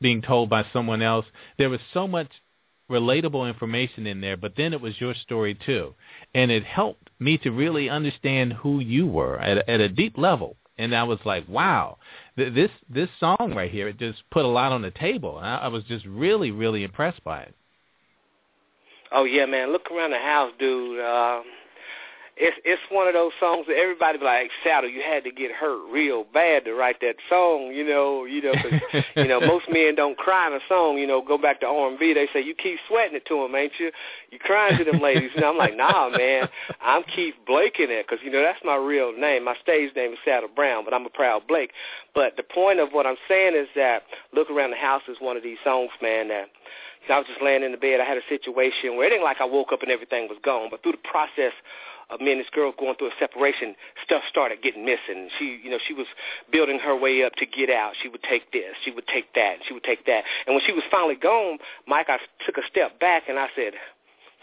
[0.00, 1.24] being told by someone else.
[1.58, 2.28] There was so much
[2.90, 5.94] relatable information in there, but then it was your story too.
[6.34, 10.18] And it helped me to really understand who you were at a, at a deep
[10.18, 10.56] level.
[10.78, 11.96] And I was like, wow,
[12.36, 15.38] th- this this song right here, it just put a lot on the table.
[15.38, 17.54] And I, I was just really, really impressed by it.
[19.12, 19.72] Oh yeah, man.
[19.72, 21.00] Look around the house, dude.
[21.00, 21.44] Um,
[22.36, 25.50] it's it's one of those songs that everybody be like, Saddle, you had to get
[25.52, 29.64] hurt real bad to write that song, you know, you know, cause, you know, most
[29.70, 32.54] men don't cry in a song, you know, go back to R&B, they say, you
[32.54, 33.90] keep sweating it to them, ain't you?
[34.30, 35.30] You crying to them ladies.
[35.34, 36.48] And I'm like, nah, man,
[36.82, 39.44] I'm Keith Blake in it, because, you know, that's my real name.
[39.44, 41.70] My stage name is Saddle Brown, but I'm a proud Blake.
[42.14, 44.02] But the point of what I'm saying is that
[44.34, 46.48] Look Around the House is one of these songs, man, that
[47.08, 48.00] I was just laying in the bed.
[48.00, 50.68] I had a situation where it ain't like I woke up and everything was gone,
[50.70, 51.52] but through the process
[52.10, 55.28] of me and this girl going through a separation, stuff started getting missing.
[55.38, 56.06] She, you know, she was
[56.52, 57.94] building her way up to get out.
[58.00, 60.24] She would take this, she would take that, she would take that.
[60.46, 63.74] And when she was finally gone, Mike, I took a step back and I said,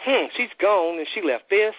[0.03, 1.73] hmm, she's gone, and she left this,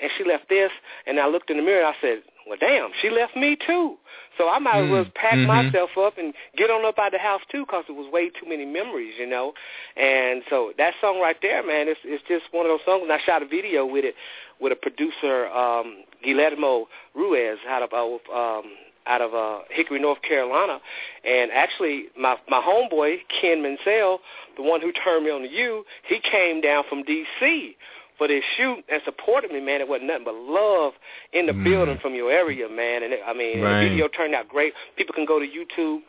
[0.00, 0.70] and she left this,
[1.06, 3.96] and I looked in the mirror and I said, well, damn, she left me too.
[4.38, 5.48] So I might as well pack Mm-hmm.
[5.48, 8.48] myself up and get on up out the house too, because it was way too
[8.48, 9.52] many memories, you know.
[9.96, 13.02] And so that song right there, man, it's it's just one of those songs.
[13.04, 14.14] And I shot a video with it
[14.60, 18.70] with a producer, um, Guillermo Ruiz, out of um,
[19.06, 20.80] out of uh, Hickory, North Carolina,
[21.24, 24.20] and actually my my homeboy Ken Mansell,
[24.56, 27.76] the one who turned me on to you, he came down from D.C.
[28.18, 29.80] for this shoot and supported me, man.
[29.80, 30.92] It wasn't nothing but love
[31.32, 33.02] in the building from your area, man.
[33.02, 33.84] And it, I mean, Right.
[33.84, 34.72] the video turned out great.
[34.96, 36.00] People can go to YouTube,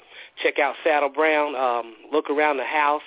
[0.42, 3.02] check out Saddle Brown, um, look around the house,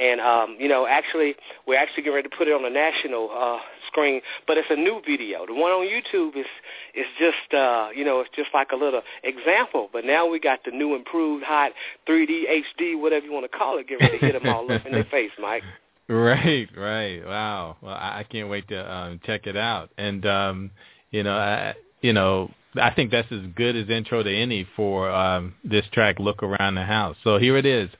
[0.00, 1.34] and um, you know, actually,
[1.66, 4.20] we're actually getting ready to put it on the national uh, screen.
[4.46, 5.46] But it's a new video.
[5.46, 6.46] The one on YouTube is
[6.94, 9.88] is just uh, you know, it's just like a little example.
[9.92, 11.72] But now we got the new improved hot
[12.08, 12.44] 3D
[12.78, 14.92] HD, whatever you want to call it, get ready to hit them all up in
[14.92, 15.62] their face, Mike.
[16.08, 17.26] Right, right.
[17.26, 17.76] Wow.
[17.80, 19.90] Well, I, I can't wait to um, check it out.
[19.98, 20.70] And um,
[21.10, 25.10] you know, I, you know, I think that's as good as intro to any for
[25.10, 27.90] um, this track, "Look Around the House." So here it is,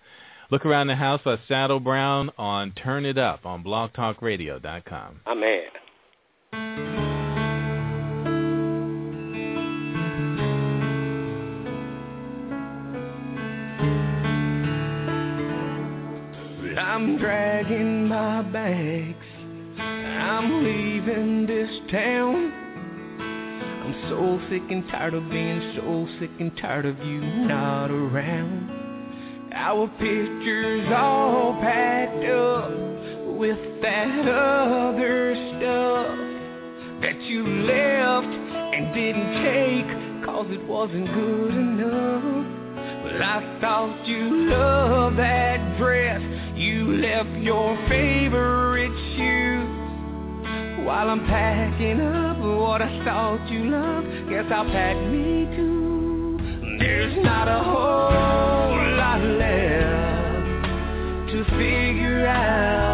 [0.51, 5.21] "Look Around the House" by Saddle Brown on Turn It Up on BlogTalkRadio.com.
[5.27, 7.06] I'm mad.
[18.57, 19.29] Bags.
[19.79, 22.53] I'm leaving this town.
[23.85, 29.53] I'm so sick and tired of being so sick and tired of you not around.
[29.53, 32.71] Our pictures all packed up
[33.37, 36.17] with that other stuff
[37.03, 38.27] that you left
[38.75, 42.25] and didn't take cause it wasn't good enough.
[43.05, 46.36] Well, I thought you loved that dress.
[46.57, 50.87] You left your favorite shoes.
[50.87, 56.39] While I'm packing up what I thought you loved, guess I'll pack me too.
[56.79, 60.47] There's not a whole lot left
[61.33, 62.86] to figure out.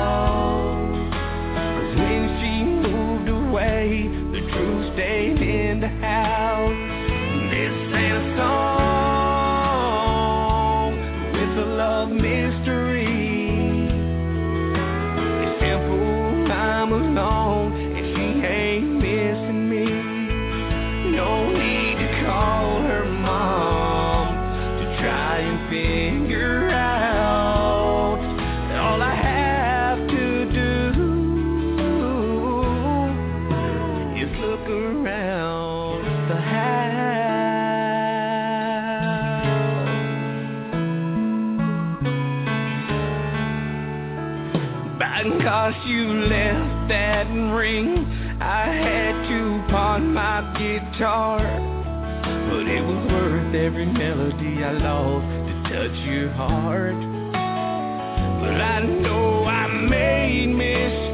[45.87, 48.07] You left that ring.
[48.41, 51.39] I had to pawn my guitar.
[51.39, 56.95] But it was worth every melody I lost to touch your heart.
[57.33, 61.12] But I know I made mistakes,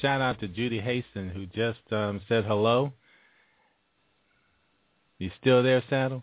[0.00, 2.92] shout out to Judy Haston who just um, said hello.
[5.18, 6.22] You still there, Saddle?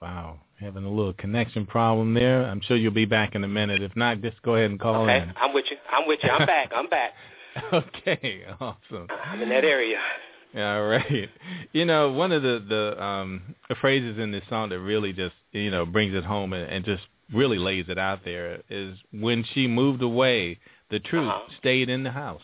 [0.00, 2.44] Wow, having a little connection problem there.
[2.44, 3.82] I'm sure you'll be back in a minute.
[3.82, 5.32] If not, just go ahead and call Okay, in.
[5.36, 5.76] I'm with you.
[5.90, 6.30] I'm with you.
[6.30, 6.72] I'm back.
[6.74, 7.12] I'm back.
[7.72, 9.06] okay, awesome.
[9.24, 9.98] I'm in that area.
[10.56, 11.30] All right.
[11.72, 15.70] You know, one of the the um phrases in this song that really just you
[15.70, 17.02] know brings it home and, and just
[17.32, 20.58] really lays it out there is when she moved away,
[20.90, 21.50] the truth Uh-huh.
[21.58, 22.42] stayed in the house.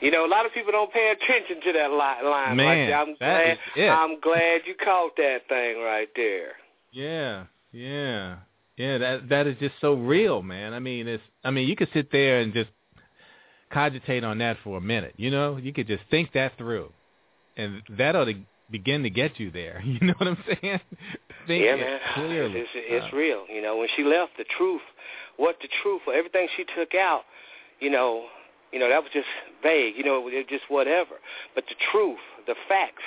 [0.00, 2.98] You know, a lot of people don't pay attention to that line Man, there.
[2.98, 3.52] I'm that glad.
[3.52, 3.88] is it.
[3.88, 6.52] I'm glad you caught that thing right there.
[6.92, 8.36] Yeah, yeah,
[8.76, 8.98] yeah.
[8.98, 10.72] That that is just so real, man.
[10.74, 11.22] I mean, it's.
[11.44, 12.70] I mean, you could sit there and just
[13.72, 15.14] cogitate on that for a minute.
[15.16, 16.92] You know, you could just think that through,
[17.56, 18.34] and that ought to
[18.70, 19.82] begin to get you there.
[19.84, 20.80] You know what I'm saying?
[21.46, 22.00] think yeah, man.
[22.14, 22.60] clearly.
[22.60, 23.44] It's, it's, it's Uh, real.
[23.52, 24.82] You know, when she left, the truth,
[25.36, 27.22] what the truth, everything she took out,
[27.80, 28.24] you know,
[28.72, 29.28] you know that was just
[29.62, 29.96] vague.
[29.96, 31.16] You know, it was just whatever.
[31.54, 33.02] But the truth, the facts,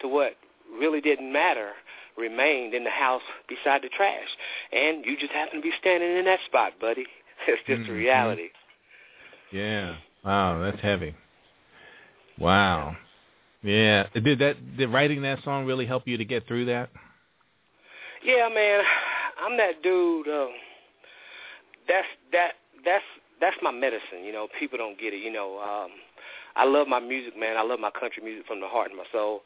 [0.00, 0.36] to what
[0.78, 1.72] really didn't matter,
[2.16, 4.28] remained in the house beside the trash.
[4.72, 7.06] And you just happen to be standing in that spot, buddy.
[7.48, 7.96] It's just a Mhm.
[7.96, 8.50] reality.
[9.50, 9.96] Yeah.
[10.24, 11.12] Wow, that's heavy.
[12.38, 12.96] Wow.
[13.62, 14.06] Yeah.
[14.14, 16.90] Did that did writing that song really help you to get through that?
[18.22, 18.84] Yeah, man,
[19.44, 20.28] I'm that dude.
[20.28, 20.46] Uh,
[21.88, 22.52] that's that
[22.84, 23.04] that's
[23.42, 24.22] that's my medicine.
[24.24, 25.18] You know, people don't get it.
[25.18, 25.90] You know, um,
[26.54, 27.56] I love my music, man.
[27.56, 29.42] I love my country music from the heart and my soul.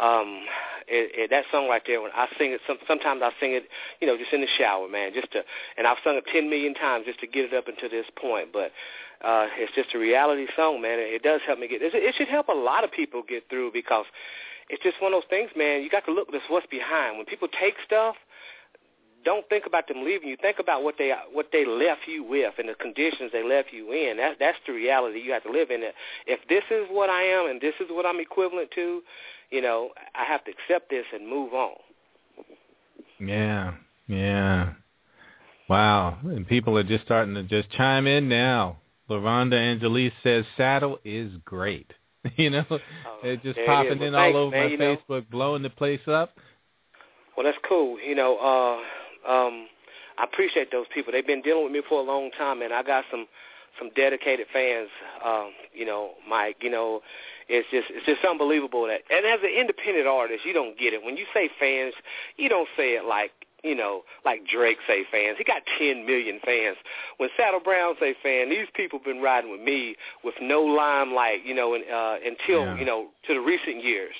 [0.00, 0.42] Um,
[0.88, 3.68] it, it, that song right there, when I sing it, some, sometimes I sing it,
[4.00, 5.44] you know, just in the shower, man, just to,
[5.76, 8.48] and I've sung it ten million times just to get it up until this point.
[8.52, 8.72] But
[9.22, 10.98] uh, it's just a reality song, man.
[10.98, 11.82] It, it does help me get.
[11.82, 14.06] It, it should help a lot of people get through because
[14.68, 15.82] it's just one of those things, man.
[15.82, 17.18] You got to look at what's behind.
[17.18, 18.16] When people take stuff,
[19.24, 20.36] don't think about them leaving you.
[20.36, 23.92] Think about what they what they left you with and the conditions they left you
[23.92, 24.16] in.
[24.18, 25.82] That that's the reality you have to live in.
[26.26, 29.02] If this is what I am and this is what I'm equivalent to,
[29.50, 31.76] you know, I have to accept this and move on.
[33.20, 33.74] Yeah.
[34.06, 34.72] Yeah.
[35.68, 36.18] Wow.
[36.24, 38.78] And people are just starting to just chime in now.
[39.08, 41.92] LaRonda Angelise says Saddle is great.
[42.36, 43.98] you know, just Oh, there it popping.
[43.98, 44.96] Well, in thanks, all over man, my you know.
[45.08, 46.36] Facebook, blowing the place up.
[47.36, 47.98] Well, that's cool.
[48.00, 48.82] You know, uh,
[49.28, 49.66] um,
[50.18, 51.12] I appreciate those people.
[51.12, 53.26] They've been dealing with me for a long time, and I got some
[53.78, 54.88] some dedicated fans.
[55.24, 56.56] Um, you know, Mike.
[56.60, 57.00] You know,
[57.48, 59.00] it's just it's just unbelievable that.
[59.10, 61.94] And as an independent artist, you don't get it when you say fans.
[62.36, 63.32] You don't say it like
[63.64, 65.36] you know, like Drake say fans.
[65.38, 66.76] He got 10 million fans.
[67.16, 71.54] When Saddle Brown say fan, these people been riding with me with no limelight, you
[71.54, 72.78] know, and, uh, until, Yeah.
[72.78, 74.14] you know, to the recent years.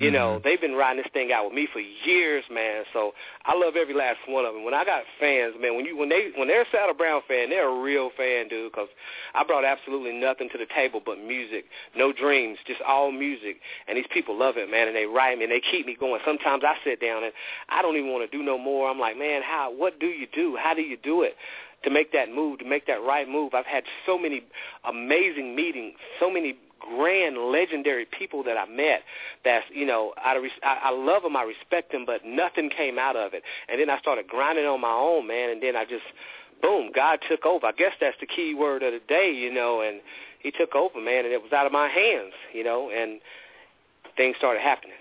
[0.00, 0.48] You know, mm-hmm.
[0.48, 2.84] they've been riding this thing out with me for years, man.
[2.94, 3.12] So
[3.44, 4.64] I love every last one of them.
[4.64, 7.50] When I got fans, man, when you when they when they're a Saddle Brown fan,
[7.50, 8.72] they're a real fan, dude.
[8.72, 8.88] Because
[9.34, 13.60] I brought absolutely nothing to the table but music, no dreams, just all music.
[13.88, 14.88] And these people love it, man.
[14.88, 16.18] And they write me and they keep me going.
[16.24, 17.34] Sometimes I sit down and
[17.68, 18.88] I don't even want to do no more.
[18.88, 19.70] I'm like, man, how?
[19.70, 20.56] What do you do?
[20.58, 21.36] How do you do it?
[21.84, 23.54] To make that move, to make that right move.
[23.54, 24.42] I've had so many
[24.84, 29.02] amazing meetings, so many grand, legendary people that I met.
[29.44, 33.34] That's you know, I, I love them, I respect them, but nothing came out of
[33.34, 33.42] it.
[33.68, 35.50] And then I started grinding on my own, man.
[35.50, 36.04] And then I just,
[36.62, 37.66] boom, God took over.
[37.66, 39.82] I guess that's the key word of the day, you know.
[39.82, 40.00] And
[40.42, 42.90] He took over, man, and it was out of my hands, you know.
[42.90, 43.20] And
[44.16, 44.96] things started happening.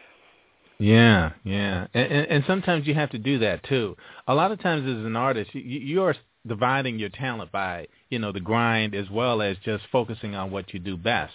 [0.82, 3.98] Yeah, yeah, and, and, and sometimes you have to do that too.
[4.28, 6.16] A lot of times, as an artist, you, you are
[6.48, 10.74] dividing your talent by you know the grind as well as just focusing on what
[10.74, 11.34] you do best.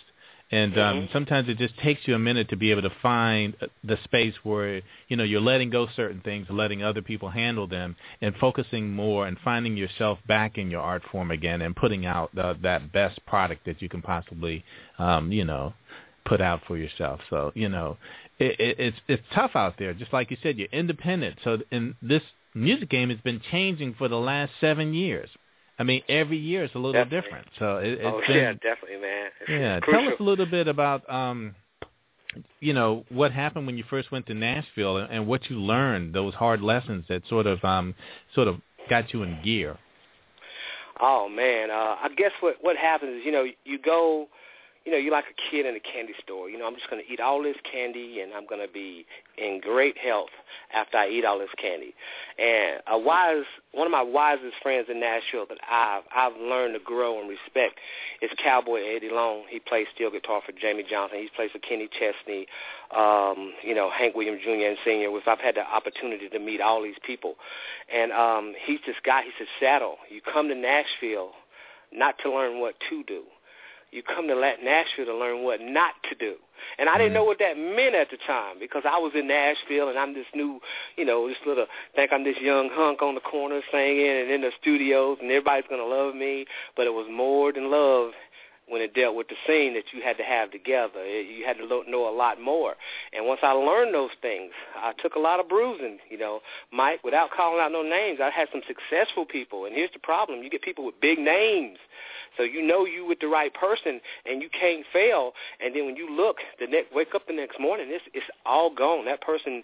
[0.51, 1.13] And um, Mhm.
[1.13, 4.35] sometimes it just takes you a minute to be able to find uh, the space
[4.45, 8.93] where you know you're letting go certain things, letting other people handle them, and focusing
[8.93, 12.93] more and finding yourself back in your art form again and putting out the, that
[12.93, 14.65] best product that you can possibly
[14.99, 15.73] um, you know
[16.25, 17.21] put out for yourself.
[17.31, 17.97] So you know
[18.39, 19.95] it, it, it's it's tough out there.
[19.95, 21.39] Just like you said, you're independent.
[21.43, 22.23] So in this
[22.55, 25.29] music game has been changing for the last seven years.
[25.79, 27.21] I mean, every year it's a little Definitely.
[27.21, 27.47] different.
[27.59, 29.31] So it, it's oh been yeah, definitely, man.
[29.41, 29.81] It's yeah.
[29.81, 30.03] crucial.
[30.03, 31.55] Tell us a little bit about um,
[32.61, 36.15] you know what happened when you first went to Nashville and, and what you learned.
[36.15, 37.95] Those hard lessons that sort of um,
[38.35, 39.77] sort of got you in gear.
[41.01, 44.29] Oh man, uh, I guess what what happens is you know you go
[44.85, 46.51] you know, you're like a kid in a candy store.
[46.51, 49.07] You know, I'm just going to eat all this candy, and I'm going to be
[49.39, 50.29] in great health
[50.75, 51.95] after I eat all this candy.
[52.39, 56.81] And a wise, one of my wisest friends in Nashville that I've I've learned to
[56.81, 57.79] grow and respect
[58.21, 59.45] is Cowboy Eddie Long.
[59.49, 61.19] He plays steel guitar for Jamey Johnson.
[61.19, 62.47] He plays for Kenny Chesney,
[62.95, 64.51] um, you know, Hank Williams Jr.
[64.51, 65.11] and Sr.
[65.11, 67.37] With I've had the opportunity to meet all these people,
[67.93, 69.23] and um, he's this guy.
[69.23, 71.31] He said, "Saddle, you come to Nashville."
[71.93, 73.23] Not to learn what to do
[73.95, 76.35] you come to Nashville to learn what not to do.
[76.79, 79.89] And I didn't know what that meant at the time because I was in Nashville
[79.89, 80.61] and I'm this new,
[80.97, 84.41] you know, this little, think I'm this young hunk on the corner singing and in
[84.41, 86.47] the studios and everybody's going to love me.
[86.77, 88.13] But it was more than love
[88.69, 91.05] when it dealt with the scene that you had to have together.
[91.07, 92.75] You had to know a lot more.
[93.13, 96.41] And once I learned those things, I took a lot of bruising, you know.
[96.73, 99.67] Mike, without calling out no names, I had some successful people.
[99.67, 100.43] And here's the problem.
[100.43, 101.79] You get people with big names
[102.37, 105.33] so you know you with the right person and you can't fail.
[105.61, 108.75] And then when you look, the next wake up the next morning, it's it's all
[108.75, 109.05] gone.
[109.05, 109.63] That person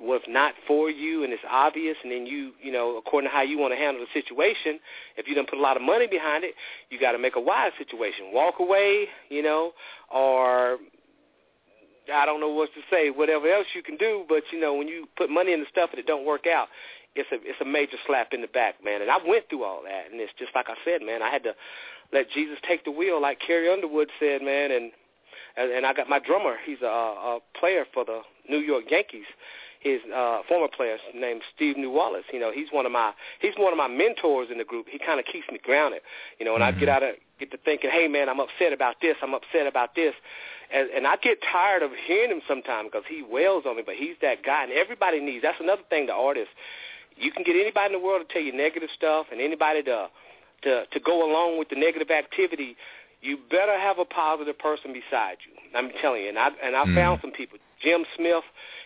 [0.00, 3.42] was not for you and it's obvious and then you you know according to how
[3.42, 4.78] you want to handle the situation
[5.16, 6.54] if you don't put a lot of money behind it
[6.90, 9.72] you got to make a wise situation walk away you know
[10.12, 10.78] or
[12.12, 14.88] I don't know what to say whatever else you can do but you know when
[14.88, 16.68] you put money into stuff and it don't work out
[17.14, 19.82] it's a it's a major slap in the back man and I went through all
[19.84, 21.54] that and it's just like I said man I had to
[22.14, 24.70] let Jesus take the wheel, like Carrie Underwood said, man.
[24.70, 24.92] And
[25.56, 26.56] and I got my drummer.
[26.64, 29.26] He's a, a player for the New York Yankees.
[29.84, 32.24] His uh, former player named Steve New Wallace.
[32.32, 34.86] You know, he's one of my he's one of my mentors in the group.
[34.90, 36.00] He kind of keeps me grounded.
[36.40, 36.76] You know, and mm-hmm.
[36.76, 39.16] I get out of get to thinking, hey man, I'm upset about this.
[39.22, 40.14] I'm upset about this.
[40.72, 43.82] And, and I get tired of hearing him sometimes because he wails on me.
[43.84, 45.42] But he's that guy, and everybody needs.
[45.42, 46.06] That's another thing.
[46.06, 46.50] The artist,
[47.16, 50.08] you can get anybody in the world to tell you negative stuff, and anybody to
[50.62, 52.76] to to go along with the negative activity,
[53.20, 55.52] you better have a positive person beside you.
[55.76, 56.94] I'm telling you, and I and I mm.
[56.94, 57.58] found some people.
[57.84, 58.44] Jim Smith,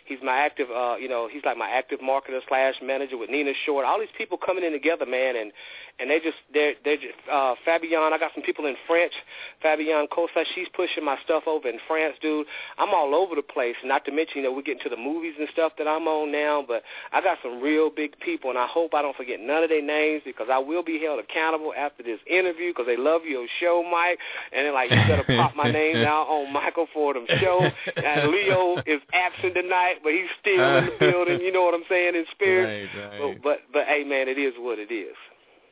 [0.09, 3.53] He's my active, uh, you know, he's like my active marketer slash manager with Nina
[3.67, 3.85] Short.
[3.85, 5.53] All these people coming in together, man, and
[6.01, 8.01] and they just they're they're just uh, Fabian.
[8.01, 9.13] I got some people in French.
[9.61, 12.47] Fabian Cosa, she's pushing my stuff over in France, dude.
[12.79, 13.77] I'm all over the place.
[13.85, 16.33] Not to mention, you know, we're getting to the movies and stuff that I'm on
[16.33, 16.65] now.
[16.67, 19.69] But I got some real big people, and I hope I don't forget none of
[19.69, 23.47] their names because I will be held accountable after this interview because they love your
[23.61, 24.19] show, Mike.
[24.57, 27.69] And they're like, you better pop my name out on Michael Fordham show.
[27.95, 31.41] And Leo is absent tonight but he's still in the building.
[31.41, 32.89] You know what I'm saying in spirit.
[32.95, 33.21] Right, right.
[33.21, 35.17] But, but but hey, man, it is what it is.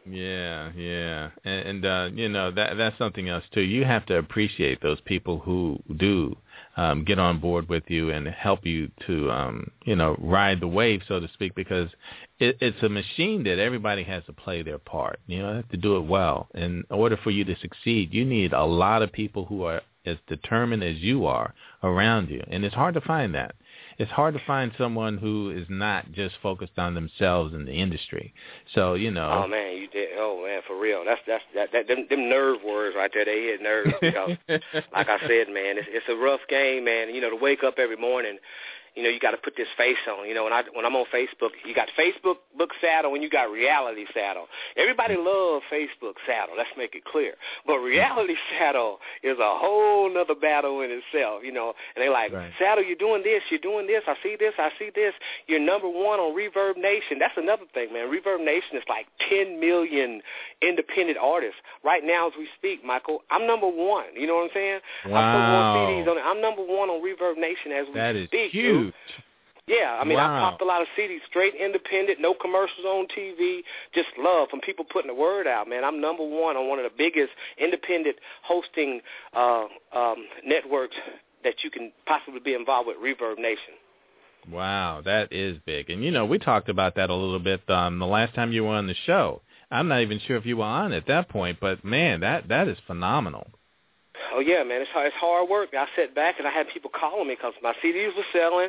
[0.08, 3.62] Yeah, yeah, and, and uh, you know that that's something else too.
[3.62, 6.36] You have to appreciate those people who do
[6.76, 10.68] um, get on board with you and help you to um, you know ride the
[10.68, 11.88] wave, so to speak, because
[12.38, 15.18] it, it's a machine that everybody has to play their part.
[15.26, 16.48] You know, have to do it well.
[16.54, 20.18] In order for you to succeed, you need a lot of people who are as
[20.28, 21.52] determined as you are
[21.86, 23.54] around you, and it's hard to find that
[23.98, 28.34] it's hard to find someone who is not just focused on themselves in the industry.
[28.74, 29.44] So you know.
[29.44, 30.10] Oh man, you did.
[30.16, 31.02] Oh man, for real.
[31.04, 33.24] That's that's that, that them, them nerve words right there.
[33.24, 34.36] They hit nerves because,
[34.92, 37.14] like I said, man, it's, it's a rough game, man.
[37.14, 38.38] You know, to wake up every morning
[38.96, 40.26] you know, you got to put this face on.
[40.26, 43.28] You know, when I when I'm on Facebook, you got Facebook book saddle and you
[43.28, 44.46] got reality saddle.
[44.76, 46.56] Everybody loves Facebook saddle.
[46.56, 47.34] Let's make it clear.
[47.66, 51.42] But reality saddle is a whole nother battle in itself.
[51.44, 52.50] You know, and they like right.
[52.58, 52.82] saddle.
[52.82, 53.42] You're doing this.
[53.50, 54.02] You're doing this.
[54.06, 54.54] I see this.
[54.58, 55.12] I see this.
[55.46, 57.18] You're number one on Reverb Nation.
[57.18, 58.08] That's another thing, man.
[58.08, 60.22] Reverb Nation is like 10 million
[60.62, 62.82] independent artists right now as we speak.
[62.82, 64.06] Michael, I'm number one.
[64.14, 64.80] You know what I'm saying?
[65.06, 65.20] Wow.
[65.20, 66.24] I put more CDs on it.
[66.24, 68.30] I'm number one on Reverb Nation as we that speak.
[68.30, 68.85] That is huge.
[68.85, 68.85] Dude.
[69.66, 70.36] Yeah, I mean, wow.
[70.36, 73.62] I popped a lot of CDs, straight independent, no commercials on TV,
[73.92, 75.82] just love from people putting the word out, man.
[75.84, 79.00] I'm number one on one of the biggest independent hosting
[79.34, 80.94] uh, um, networks
[81.42, 83.74] that you can possibly be involved with, Reverb Nation.
[84.48, 85.90] Wow, that is big.
[85.90, 88.64] And, you know, we talked about that a little bit um, the last time you
[88.64, 89.42] were on the show.
[89.68, 92.68] I'm not even sure if you were on at that point, but, man, that that
[92.68, 93.48] is phenomenal.
[94.34, 94.80] Oh, yeah, man.
[94.80, 95.70] It's hard, it's hard work.
[95.72, 98.68] I sat back and I had people calling me because my CDs were selling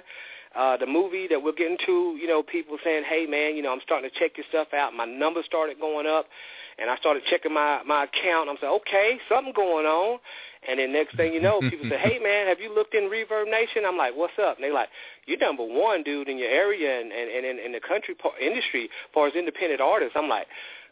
[0.55, 3.71] uh, the movie that we're getting to, you know, people saying, hey, man, you know,
[3.71, 4.93] I'm starting to check your stuff out.
[4.93, 6.25] My numbers started going up,
[6.79, 8.49] and I started checking my, my account.
[8.49, 10.19] I'm saying, okay, something going on.
[10.67, 13.49] And then next thing you know, people say, hey, man, have you looked in Reverb
[13.49, 13.83] Nation?
[13.85, 14.57] I'm like, what's up?
[14.57, 14.89] And they're like,
[15.27, 19.13] you're number one, dude, in your area and, and, and in, the country industry as
[19.13, 20.15] far as independent artists.
[20.15, 20.47] I'm like,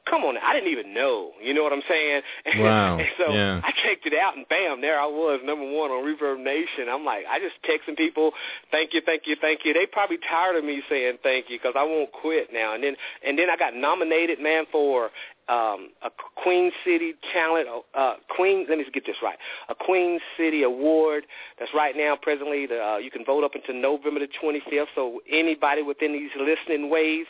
[0.09, 1.31] come on, I didn't even know.
[1.41, 2.21] You know what I'm saying?
[2.55, 2.97] Wow.
[2.97, 3.61] and so yeah.
[3.63, 6.87] I checked it out, and bam, there I was, number one on Reverb Nation.
[6.89, 8.31] I'm like, I just texting people,
[8.71, 9.73] thank you, thank you, thank you.
[9.73, 12.73] They probably tired of me saying thank you because I won't quit now.
[12.73, 12.95] And then
[13.25, 15.11] and then I got nominated, man, for
[15.47, 16.09] um, a
[16.41, 18.65] Queen City Talent, uh, Queen.
[18.69, 19.37] Let me get this right.
[19.69, 21.25] A Queen City Award.
[21.59, 22.65] That's right now, presently.
[22.65, 24.87] The, uh, you can vote up until November the 25th.
[24.95, 27.27] So anybody within these listening waves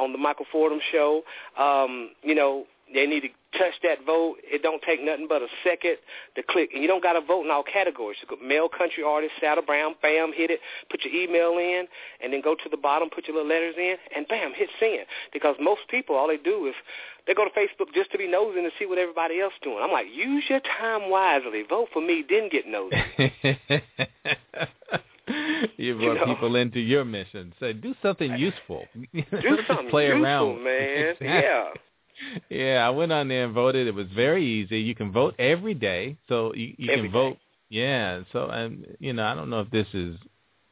[0.00, 1.22] on the Michael Fordham Show,
[1.58, 4.36] um, you know, they need to touch that vote.
[4.42, 5.96] It don't take nothing but a second
[6.34, 6.70] to click.
[6.72, 8.18] And you don't got to vote in all categories.
[8.42, 11.86] Male country artist, Saddle Brown, bam, hit it, put your email in,
[12.22, 15.06] and then go to the bottom, put your little letters in, and bam, hit send.
[15.32, 16.74] Because most people, all they do is
[17.26, 19.78] they go to Facebook just to be nosy and see what everybody else doing.
[19.80, 21.62] I'm like, use your time wisely.
[21.68, 22.96] Vote for me, then get nosy.
[25.76, 26.34] you brought know.
[26.34, 27.52] people into your mission.
[27.60, 28.84] Say, do something useful.
[29.12, 30.98] Do something play useful, around, man.
[31.20, 31.26] Exactly.
[31.28, 31.68] Yeah.
[32.50, 33.86] Yeah, I went on there and voted.
[33.86, 34.78] It was very easy.
[34.80, 37.38] You can vote every day, so you, you Every can vote.
[37.70, 40.16] Yeah, so um, you know, I don't know if this is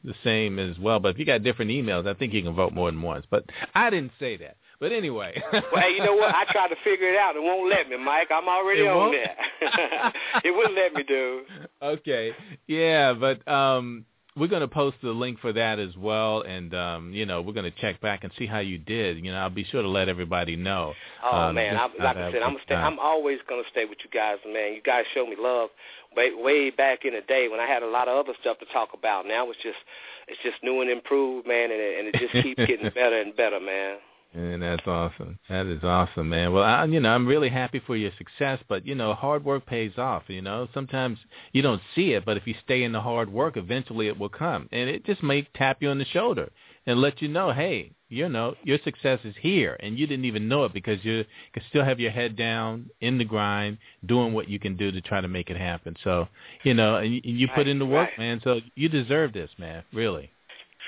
[0.05, 2.75] the same as well, but if you got different emails, I think you can vote
[2.75, 3.25] more than once.
[3.31, 3.45] But
[3.75, 4.57] I didn't say that.
[4.79, 5.43] But anyway.
[5.53, 6.35] well, hey, you know what?
[6.35, 7.35] I tried to figure it out.
[7.35, 8.29] It won't let me, Mike.
[8.31, 9.13] I'm already It on won't?
[9.13, 10.13] there.
[10.45, 11.45] it wouldn't let me, dude.
[11.83, 12.33] okay.
[12.67, 14.05] Yeah, but um
[14.39, 17.53] we're going to post the link for that as well and um you know, we're
[17.53, 19.25] going to check back and see how you did.
[19.25, 20.95] You know, I'll be sure to let everybody know.
[21.25, 22.75] Oh um, man, I, like I said, I'm stay.
[22.75, 24.75] I'm always gonna stay with you guys, man.
[24.75, 25.71] You guys show me love
[26.17, 28.67] way way back in the day when I had a lot of other stuff to
[28.73, 29.27] talk about.
[29.27, 29.79] Now it's just
[30.27, 33.37] it's just new and improved, man, and it, and it just keeps getting better and
[33.37, 33.99] better, man.
[34.35, 35.39] And that's awesome.
[35.49, 36.53] That is awesome, man.
[36.53, 39.65] Well, I, you know, I'm really happy for your success, but you know, hard work
[39.65, 40.25] pays off.
[40.29, 41.19] You know, sometimes
[41.53, 44.29] you don't see it, but if you stay in the hard work, eventually it will
[44.29, 46.51] come, and it just may tap you on the shoulder
[46.87, 50.49] and let you know, hey, you know, your success is here, and you didn't even
[50.49, 54.49] know it because you can still have your head down in the grind, doing what
[54.49, 55.97] you can do to try to make it happen.
[56.05, 56.29] So,
[56.63, 58.41] you know, and you, you put in the work, man.
[58.45, 59.85] So you deserve this, man.
[59.93, 60.31] Really.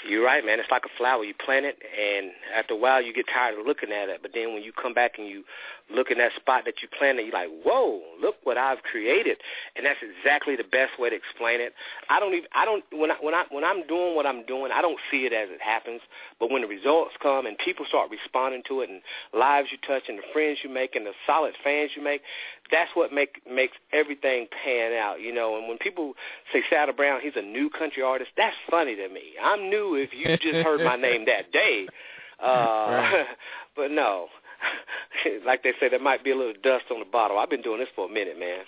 [0.09, 0.61] You're right, man.
[0.61, 1.25] It's like a flower.
[1.25, 4.21] You plant it, and after a while, you get tired of looking at it.
[4.23, 5.45] But then when you come back and you
[5.93, 8.01] look in that spot that you planted, you're like, "Whoa!
[8.21, 9.39] Look what I've created!"
[9.77, 11.75] And that's exactly the best way to explain it.
[12.09, 12.49] I don't even.
[12.55, 12.85] I don't.
[12.93, 15.49] When I when I when I'm doing what I'm doing, I don't see it as
[15.51, 16.01] it happens.
[16.39, 19.01] But when the results come and people start responding to it, and
[19.35, 22.23] lives you touch, and the friends you make, and the solid fans you make,
[22.71, 25.21] that's what make makes everything pan out.
[25.21, 25.57] You know.
[25.59, 26.15] And when people
[26.53, 28.31] say Saddle Brown, he's a new country artist.
[28.37, 29.35] That's funny to me.
[29.43, 31.87] I'm new if you just heard my name that day.
[32.41, 33.27] Uh, Right.
[33.77, 34.29] but no,
[35.47, 37.39] like they say, there might be a little dust on the bottle.
[37.39, 38.65] I've been doing this for a minute, man.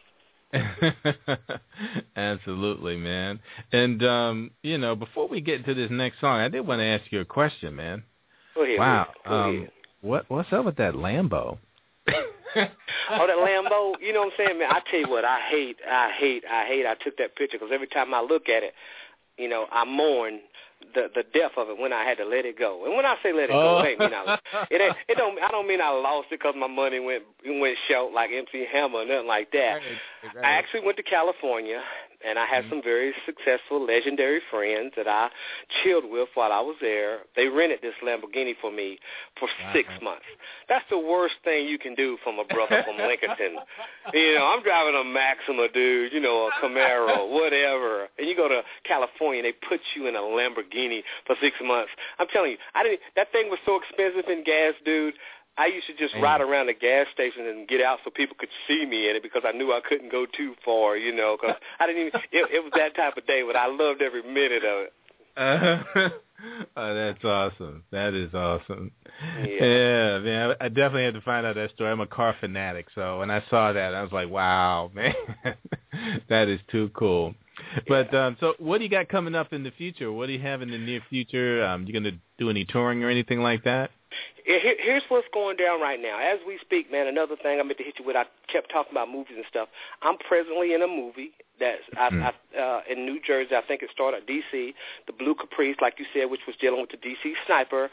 [2.17, 3.41] Absolutely, man.
[3.73, 6.85] And um, you know, before we get to this next song, I did want to
[6.85, 8.03] ask you a question, man.
[8.55, 8.79] Go ahead.
[8.79, 9.07] wow.
[9.27, 9.69] Go Um,
[10.03, 11.59] what what's up with that Lambo?
[12.55, 14.69] Oh, that Lambo, you know what I'm saying, man?
[14.71, 16.87] I tell you what, I hate, I hate, I hate.
[16.87, 18.75] I took that picture because every time I look at it,
[19.39, 20.41] you know, I mourn
[20.95, 22.85] the the depth of it when I had to let it go.
[22.85, 23.83] And when I say let it go, Oh.
[23.83, 24.65] it ain't mean I oh.
[24.71, 27.77] it ain't it don't I don't mean I lost it because my money went went
[27.89, 29.81] short like MC Hammer or nothing like that.
[30.43, 31.81] I actually went to California,
[32.27, 32.71] and I had mm-hmm.
[32.71, 35.29] some very successful, legendary friends that I
[35.83, 37.21] chilled with while I was there.
[37.37, 38.99] They rented this Lamborghini for me
[39.39, 40.25] for six months.
[40.69, 43.57] That's the worst thing you can do from a brother from Lincolnton.
[44.13, 48.49] You know, I'm driving a Maxima, dude, you know, a Camaro, whatever, and you go
[48.49, 51.91] to California, and they put you in a Lamborghini for six months.
[52.19, 53.01] I'm telling you, I didn't.
[53.17, 55.15] That thing was so expensive in gas, dude.
[55.59, 56.23] I used to just Man.
[56.23, 59.23] ride around the gas station and get out so people could see me in it
[59.23, 62.21] because I knew I couldn't go too far, you know, because I didn't even.
[62.33, 64.93] It, it was that type of day, but I loved every minute of it.
[65.37, 65.83] Uh,
[66.77, 67.85] oh, that's awesome.
[67.91, 68.93] That is awesome.
[69.39, 69.65] Yeah.
[69.65, 70.57] Yeah, man.
[70.61, 71.91] I definitely had to find out that story.
[71.91, 75.15] I'm a car fanatic, so when I saw that, I was like, "Wow, man,
[76.29, 77.35] that is too cool."
[77.89, 80.11] But um, so, what do you got coming up in the future?
[80.13, 81.65] What do you have in the near future?
[81.65, 83.91] Um, you gonna do any touring or anything like that?
[84.45, 86.19] Here, here's what's going down right now.
[86.19, 88.93] As we speak, man, another thing I meant to hit you with, I kept talking
[88.93, 89.69] about movies and stuff.
[90.03, 92.23] I'm presently in a movie that's I, Hmm.
[92.23, 93.55] I, uh, in New Jersey.
[93.55, 94.75] I think it started at D.C.,
[95.07, 97.35] The Blue Caprice, like you said, which was dealing with the D.C.
[97.47, 97.85] sniper.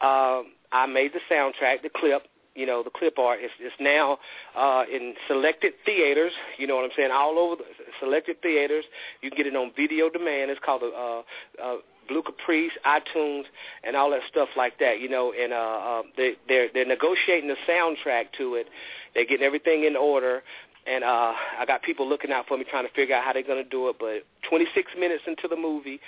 [0.00, 2.22] Um, I made the soundtrack, the clip.
[2.54, 4.18] You know, the clip art is, is now
[4.56, 6.32] uh, in selected theaters.
[6.56, 7.10] You know what I'm saying?
[7.12, 7.64] All over the
[8.00, 8.84] selected theaters.
[9.22, 10.50] You can get it on video demand.
[10.50, 11.22] It's called the uh,
[11.62, 11.76] uh,
[12.08, 13.44] Blue Caprice, iTunes,
[13.84, 15.00] and all that stuff like that.
[15.00, 18.68] You know, and uh, uh, they, they're they're negotiating the soundtrack to it.
[19.14, 20.42] They're getting everything in order,
[20.86, 23.42] and uh, I got people looking out for me trying to figure out how they're
[23.62, 23.96] to do it.
[23.98, 26.00] But 26 minutes into the movie,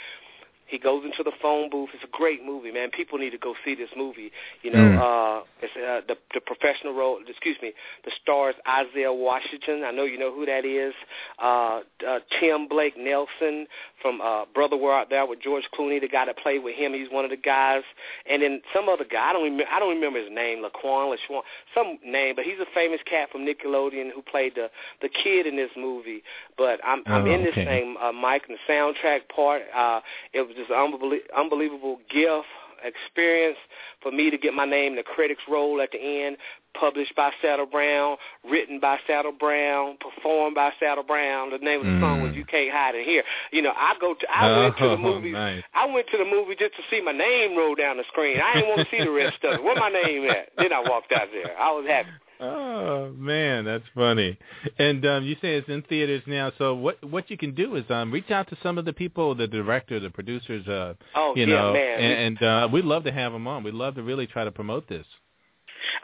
[0.71, 1.91] He goes into the phone booth.
[1.95, 2.91] It's a great movie, man.
[2.91, 4.31] People need to go see this movie.
[4.63, 4.99] You know, Mm.
[4.99, 7.19] uh, it's uh, the the professional role.
[7.29, 7.73] Excuse me,
[8.05, 9.83] the stars Isaiah Washington.
[9.85, 10.95] I know you know who that is.
[11.43, 13.67] Uh, uh, Tim Blake Nelson
[14.01, 16.95] from uh, Brother Where Art Thou with George Clooney, the guy that played with him.
[16.95, 17.83] He's one of the guys.
[18.31, 19.31] And then some other guy.
[19.31, 19.65] I don't remember.
[19.71, 20.63] I don't remember his name.
[20.65, 21.43] Laquan, LaShawn,
[21.75, 22.37] some name.
[22.37, 24.71] But he's a famous cat from Nickelodeon who played the
[25.03, 26.23] the kid in this movie.
[26.57, 29.63] But I'm I'm Oh, in this thing, uh, Mike, and the soundtrack part.
[29.75, 30.01] Uh,
[30.33, 32.47] it was just an unbelie- unbelievable gift
[32.83, 33.59] experience
[34.03, 36.37] for me to get my name in the critics roll at the end.
[36.79, 38.17] Published by Saddle Brown,
[38.49, 41.51] written by Saddle Brown, performed by Saddle Brown.
[41.51, 42.37] The name of the song was Mm.
[42.37, 44.97] "You Can't Hide It Here." You know, I go to I went to Oh, the
[45.11, 45.33] movies.
[45.33, 45.65] nice.
[45.75, 48.41] I went to the movie just to see my name roll down the screen.
[48.41, 49.63] I didn't want to see the rest of it.
[49.65, 50.51] Where my name at?
[50.59, 51.59] Then I walked out there.
[51.59, 52.09] I was happy.
[52.41, 54.39] Oh man, that's funny.
[54.79, 56.53] And um, you say it's in theaters now.
[56.59, 59.35] So what what you can do is um, reach out to some of the people,
[59.35, 60.67] the director, the producers.
[60.67, 62.01] Uh, Oh, you yeah, know, man.
[62.01, 63.63] and, and uh, we'd love to have them on.
[63.63, 65.07] We'd love to really try to promote this.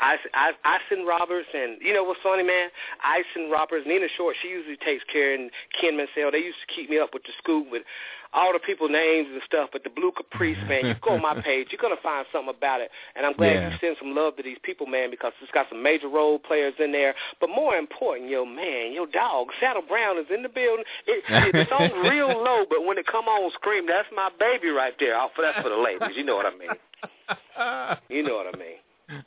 [0.01, 2.69] I, I, Ison Roberts and you know what's funny, man?
[3.05, 6.31] I Ison Roberts, Nina Short, she usually takes care, and Ken Mansell.
[6.33, 7.83] They used to keep me up with the scoop with
[8.37, 9.71] all the people names and stuff.
[9.73, 12.81] But the Blue Caprice, man, you go on my page, you're gonna find something about
[12.83, 12.91] it.
[13.17, 13.71] And I'm glad Yeah.
[13.71, 16.75] you send some love to these people, man, because it's got some major role players
[16.79, 17.15] in there.
[17.41, 20.85] But more important, yo, man, your dog Saddle Brown is in the building.
[21.07, 24.69] It, it, it's on real low, but when it come on scream, that's my baby
[24.69, 25.17] right there.
[25.19, 26.17] Oh, That's for the ladies.
[26.17, 26.77] You know what I mean?
[28.09, 28.77] You know what I mean?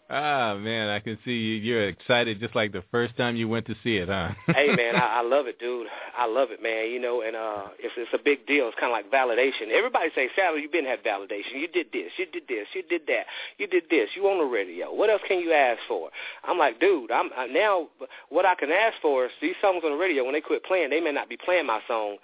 [0.10, 1.56] Ah man, I can see you.
[1.56, 4.32] You're excited, just like the first time you went to see it, huh?
[4.48, 5.88] hey man, I, I love it, dude.
[6.18, 6.92] I love it, man.
[6.92, 8.68] You know, and uh, it's it's a big deal.
[8.68, 9.72] It's kind of like validation.
[9.72, 11.60] Everybody say, Saddle, you've been had validation.
[11.60, 13.26] You did this, you did this, you did that,
[13.58, 14.10] you did this.
[14.16, 14.94] You on the radio.
[14.94, 16.10] What else can you ask for?
[16.44, 17.88] I'm like, dude, I'm now.
[18.30, 20.24] What I can ask for is these songs on the radio.
[20.24, 22.18] When they quit playing, they may not be playing my song.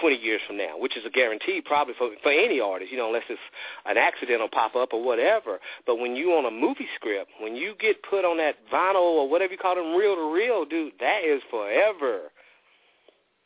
[0.00, 3.06] 20 years from now, which is a guarantee probably for for any artist, you know,
[3.08, 3.40] unless it's
[3.86, 5.58] an accidental pop up or whatever.
[5.86, 9.28] But when you on a movie script, when you get put on that vinyl or
[9.28, 12.30] whatever you call them, reel to reel, dude, that is forever.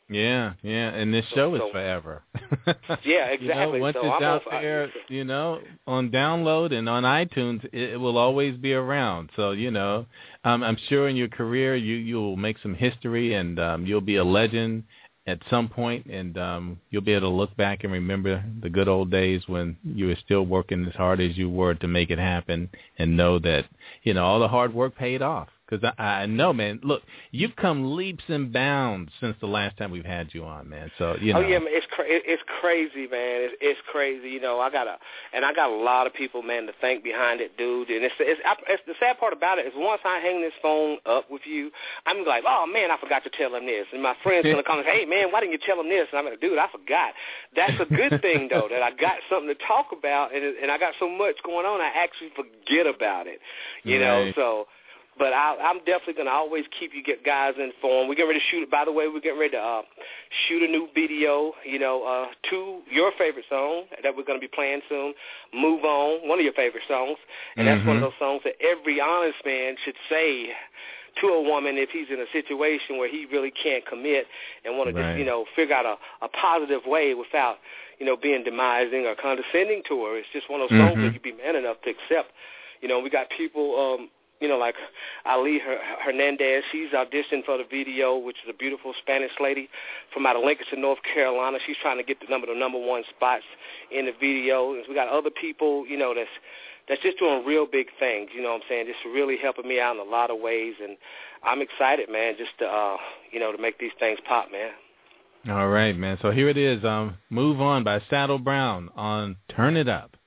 [0.09, 2.23] Yeah, yeah, and this So- show is so- forever.
[2.67, 2.75] Yeah,
[3.05, 3.79] You know, exactly.
[3.79, 7.91] once So it's I'm out on- there, you know, on download and on iTunes, it,
[7.93, 9.29] it will always be around.
[9.37, 10.05] So you know,
[10.43, 14.17] um, I'm sure in your career you you'll make some history and um, you'll be
[14.17, 14.83] a legend
[15.27, 18.87] at some point, and um, you'll be able to look back and remember the good
[18.87, 22.19] old days when you were still working as hard as you were to make it
[22.19, 23.65] happen, and know that
[24.03, 25.49] you know all the hard work paid off.
[25.71, 26.81] Because I, I know, man.
[26.83, 27.01] Look,
[27.31, 30.91] you've come leaps and bounds since the last time we've had you on, man.
[30.97, 31.45] So you oh, know.
[31.45, 33.47] Oh yeah, man, it's cra- it's crazy, man.
[33.47, 34.29] It's, it's crazy.
[34.29, 34.97] You know, I got a
[35.33, 37.89] and I got a lot of people, man, to thank behind it, dude.
[37.89, 40.51] And it's it's, I- it's the sad part about it is once I hang this
[40.61, 41.71] phone up with you,
[42.05, 44.79] I'm like, oh man, I forgot to tell him this, and my friends gonna come
[44.79, 46.07] and say, hey man, why didn't you tell him this?
[46.11, 47.13] And I'm like, dude, I forgot.
[47.55, 50.77] That's a good thing though that I got something to talk about, and and I
[50.77, 53.39] got so much going on, I actually forget about it.
[53.83, 54.67] You know, so.
[55.19, 58.07] But I, I'm definitely going to always keep you guys informed.
[58.09, 58.71] We're getting ready to shoot.
[58.71, 59.81] By the way, we're getting ready to uh,
[60.47, 61.53] shoot a new video.
[61.65, 65.13] You know, uh, to your favorite song that we're going to be playing soon.
[65.53, 67.17] Move on, one of your favorite songs,
[67.57, 68.05] and that's one of Mhm.
[68.07, 70.53] those songs that every honest man should say
[71.19, 74.27] to a woman if he's in a situation where he really can't commit
[74.63, 77.57] and want to just you know figure out a, a positive way without
[77.99, 80.15] you know being demising or condescending to her.
[80.17, 81.01] It's just one of those songs Mhm.
[81.03, 82.31] that you'd be man enough to accept.
[82.79, 83.77] You know, we got people.
[83.77, 84.09] um
[84.41, 84.75] you know, like
[85.25, 89.69] Ali Her- Hernandez, she's auditioned for the video, which is a beautiful Spanish lady
[90.13, 91.59] from out of Lincoln, North Carolina.
[91.65, 93.43] She's trying to get the number the number one spots
[93.91, 94.75] in the video.
[94.89, 96.29] We got other people, you know, that's
[96.89, 98.31] that's just doing real big things.
[98.35, 98.87] You know what I'm saying?
[98.87, 100.97] Just really helping me out in a lot of ways, and
[101.43, 102.97] I'm excited, man, just to uh,
[103.31, 104.71] you know to make these things pop, man.
[105.49, 106.17] All right, man.
[106.21, 106.83] So here it is.
[106.83, 110.17] Um, "Move On" by Saddle Brown on Turn It Up.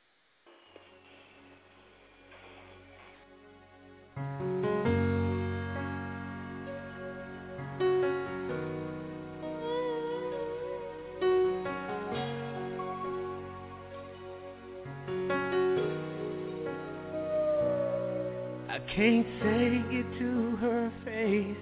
[18.97, 21.57] Can't say it to her face.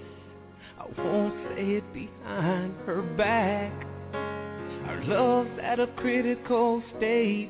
[0.79, 3.71] I won't say it behind her back.
[4.87, 7.49] Our love's at a critical state.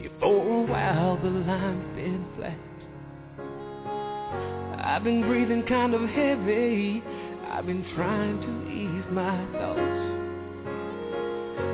[0.00, 2.58] Yeah, for a while the line's been flat.
[4.84, 7.02] I've been breathing kind of heavy.
[7.50, 10.10] I've been trying to ease my thoughts.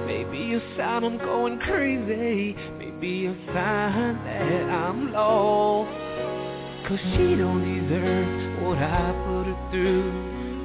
[0.07, 2.55] Maybe a sign I'm going crazy.
[2.79, 6.46] Maybe a sign that I'm lost.
[6.89, 10.07] Cause she don't deserve what I put her through.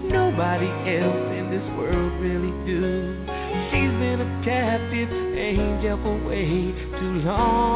[0.07, 3.25] nobody else in this world really do.
[3.71, 7.71] She's been a captive angel for way too long.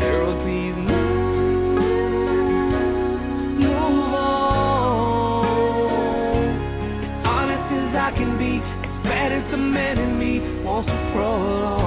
[0.00, 1.92] Girl, please move,
[3.60, 4.64] move on.
[7.26, 11.77] Honest as I can be, as bad as the man in me wants to prolong.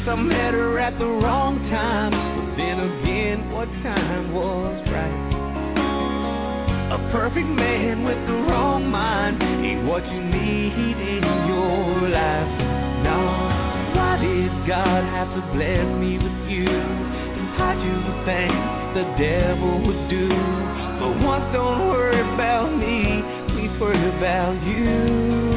[0.00, 2.10] Guess I met her at the wrong time.
[2.12, 5.30] But then again, what time was right?
[6.92, 12.52] A perfect man with the wrong mind ain't what you need in your life.
[13.04, 16.68] Now, why did God have to bless me with you?
[16.68, 17.96] And how'd you
[18.26, 18.52] think
[18.96, 20.28] the devil would do?
[20.98, 23.22] But once don't worry about me,
[23.54, 25.49] please worry about you.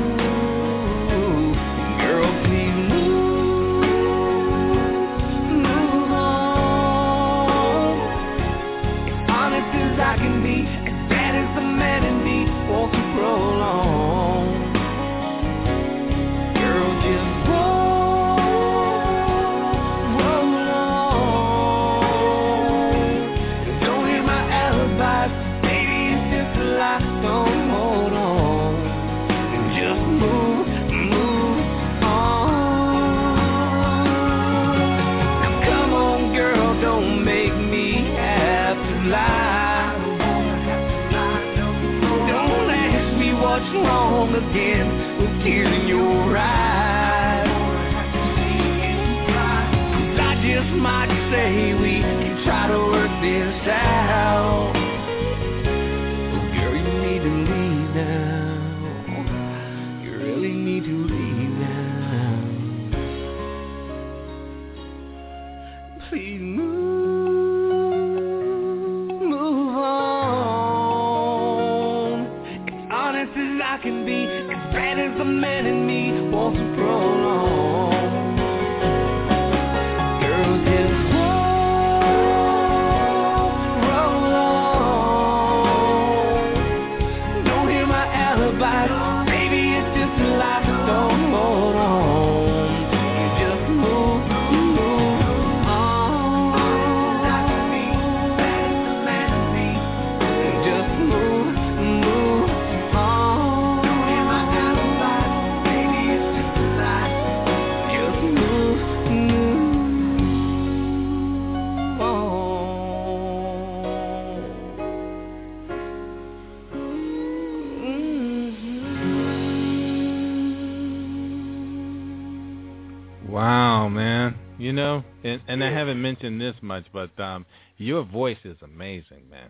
[125.47, 127.45] And, and I haven't mentioned this much, but um,
[127.77, 129.49] your voice is amazing, man.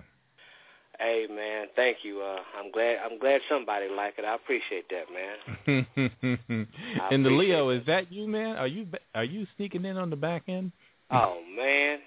[1.00, 2.22] Hey man, thank you.
[2.22, 2.98] Uh, I'm glad.
[3.04, 4.26] I'm glad somebody like it.
[4.26, 6.68] I appreciate that, man.
[7.12, 8.58] and the Leo, is that you, man?
[8.58, 10.72] Are you are you sneaking in on the back end?
[11.12, 12.00] Oh man,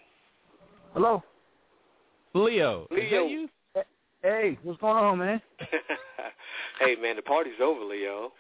[0.95, 1.23] Hello.
[2.33, 3.25] Leo, is Leo.
[3.25, 3.49] that you?
[4.23, 5.43] Hey, what's going on, man?
[6.81, 8.33] hey man, the party's over, Leo.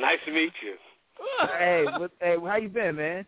[0.00, 0.74] Nice to meet you.
[1.58, 3.26] Hey, what, hey, how you been, man?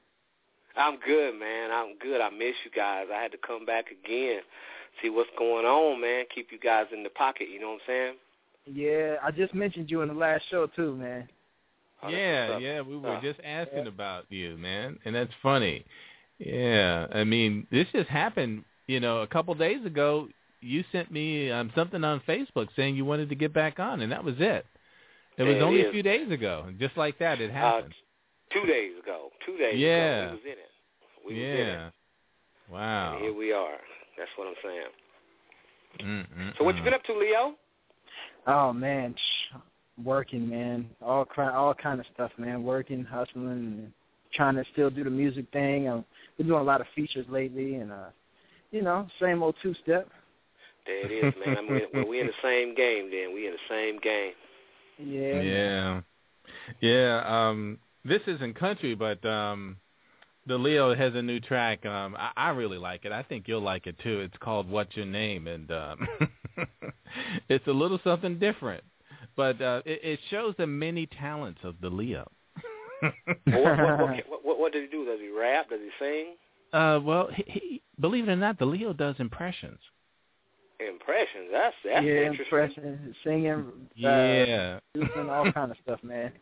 [0.76, 1.70] I'm good, man.
[1.72, 2.20] I'm good.
[2.20, 3.07] I miss you guys.
[3.12, 4.41] I had to come back again,
[5.03, 6.24] see what's going on, man.
[6.34, 7.49] Keep you guys in the pocket.
[7.53, 8.14] You know what I'm saying?
[8.66, 11.28] Yeah, I just mentioned you in the last show too, man.
[12.03, 15.84] Oh, Yeah, yeah, we were Uh, just asking about you, man, and that's funny.
[16.38, 18.64] Yeah, I mean, this just happened.
[18.86, 20.28] You know, a couple days ago,
[20.61, 24.12] you sent me um, something on Facebook saying you wanted to get back on, and
[24.12, 24.66] that was it.
[25.37, 27.55] It was There it only a few days ago, and just like that, it Uh,
[27.55, 27.95] happened.
[28.51, 29.31] two days ago.
[29.47, 30.22] Two days Yeah.
[30.24, 30.70] ago, we was in it.
[31.26, 31.66] We was in it.
[31.68, 31.91] yeah.
[32.68, 33.12] Wow.
[33.14, 33.78] And here we are.
[34.16, 34.89] That's what I'm saying.
[35.99, 36.57] Mm-mm-mm.
[36.59, 37.55] So what you been up to, Leo?
[38.47, 39.14] Oh man,
[40.03, 40.89] working, man.
[41.03, 42.62] All kind, all kind of stuff, man.
[42.62, 43.93] Working, hustling, and
[44.33, 45.89] trying to still do the music thing.
[45.89, 46.05] I've
[46.39, 48.11] been doing a lot of features lately, and uh,
[48.70, 50.09] you know, same old two step.
[50.87, 51.59] There it is, man.
[51.59, 53.11] I mean, well, we in the same game.
[53.11, 54.33] Then we in the same game.
[55.05, 55.40] Yeah.
[55.40, 56.01] Yeah.
[56.80, 59.76] Yeah, um, this isn't country, but um,
[60.46, 61.84] the Leo has a new track.
[61.84, 63.12] Um, I, I really like it.
[63.12, 64.20] I think you'll like it too.
[64.20, 66.09] It's called "What's Your Name," and um,
[67.48, 68.84] it's a little something different,
[69.36, 72.30] but uh, it, it shows the many talents of the Leo.
[73.01, 73.14] What,
[73.46, 73.98] what, what,
[74.28, 75.05] what, what, what does he do?
[75.05, 75.70] Does he rap?
[75.70, 76.34] Does he sing?
[76.72, 79.80] Uh, well, he, he, believe it or not, the Leo does impressions.
[80.89, 81.49] Impressions.
[81.53, 82.45] That's that's yeah, interesting.
[82.47, 86.33] impression, singing, uh, Yeah, producing, all kind of stuff, man.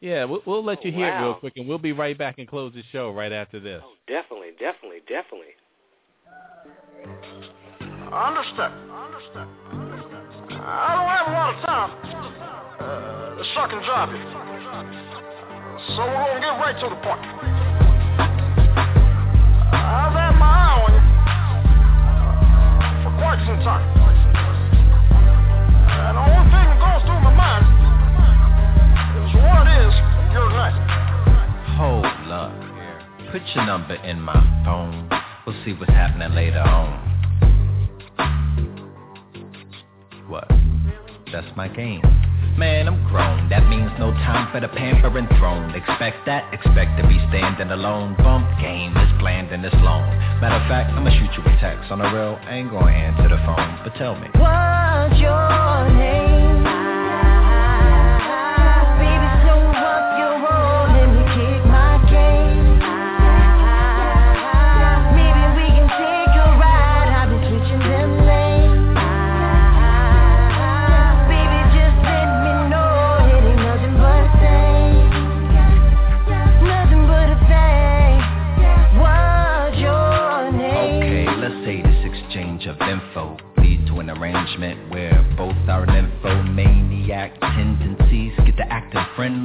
[0.00, 0.24] yeah.
[0.24, 2.48] We'll, we'll let you Oh, hear it real quick, and we'll be right back and
[2.48, 3.82] close the show right after this.
[3.84, 5.54] Oh, definitely, definitely, definitely.
[8.12, 8.74] Understand.
[8.90, 9.50] Understand.
[10.50, 11.90] I don't have a lot of time
[12.80, 14.22] uh, to suck and drive you.
[15.94, 17.75] So we're going to get right to the point.
[23.48, 23.62] And
[26.16, 27.62] the only thing that goes through my mind
[29.22, 29.94] is what is
[30.34, 30.50] your?
[31.76, 32.50] Hold up.
[33.30, 34.34] Put your number in my
[34.64, 35.08] phone.
[35.46, 37.04] We'll see what's happening later on.
[40.26, 40.50] What?
[41.30, 42.02] That's my game.
[42.56, 43.50] Man, I'm grown.
[43.50, 45.74] That means no time for the pampering throne.
[45.74, 48.16] Expect that, expect to be standing alone.
[48.16, 50.08] Bump game is bland and it's long.
[50.40, 52.38] Matter of fact, I'ma shoot you a text on the real.
[52.48, 54.28] I ain't gonna answer the phone, but tell me.
[54.40, 56.15] What's your name?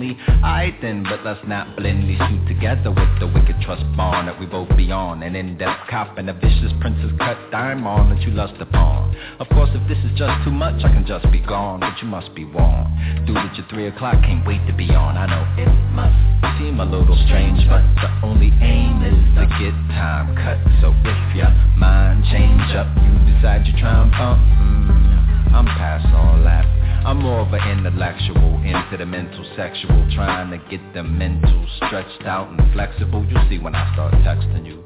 [0.02, 0.18] Friendly.
[0.43, 4.45] Alright then, but let's not blindly shoot together with the wicked trust bond that we
[4.45, 5.24] both be on.
[5.24, 9.16] An in-depth cop and a vicious princess cut dime on that you lust upon.
[9.39, 12.08] Of course, if this is just too much, I can just be gone, but you
[12.08, 12.89] must be warned.
[13.26, 15.18] Dude at your three o'clock can't wait to be on.
[15.18, 16.18] I know it must
[16.60, 20.58] seem a little strange, but the only aim is to get time cut.
[20.82, 24.41] So if your mind change up, you decide you try and bump.
[24.41, 26.81] Mm, I'm past all that.
[27.04, 32.24] I'm more of an intellectual, into the mental, sexual, trying to get the mental stretched
[32.24, 33.26] out and flexible.
[33.26, 34.84] You see when I start texting you.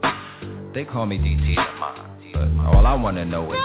[0.74, 1.56] They call me DT
[2.36, 3.60] but all I wanna know is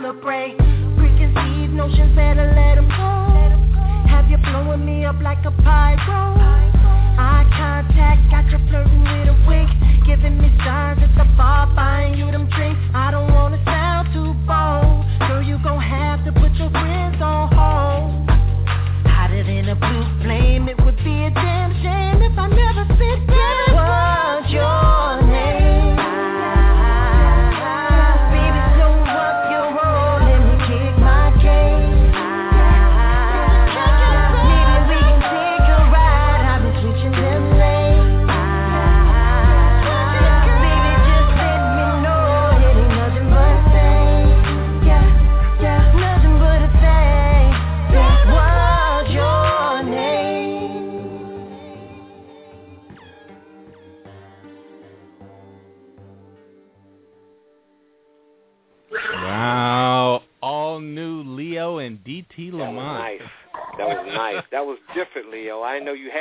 [0.00, 0.29] celebrate.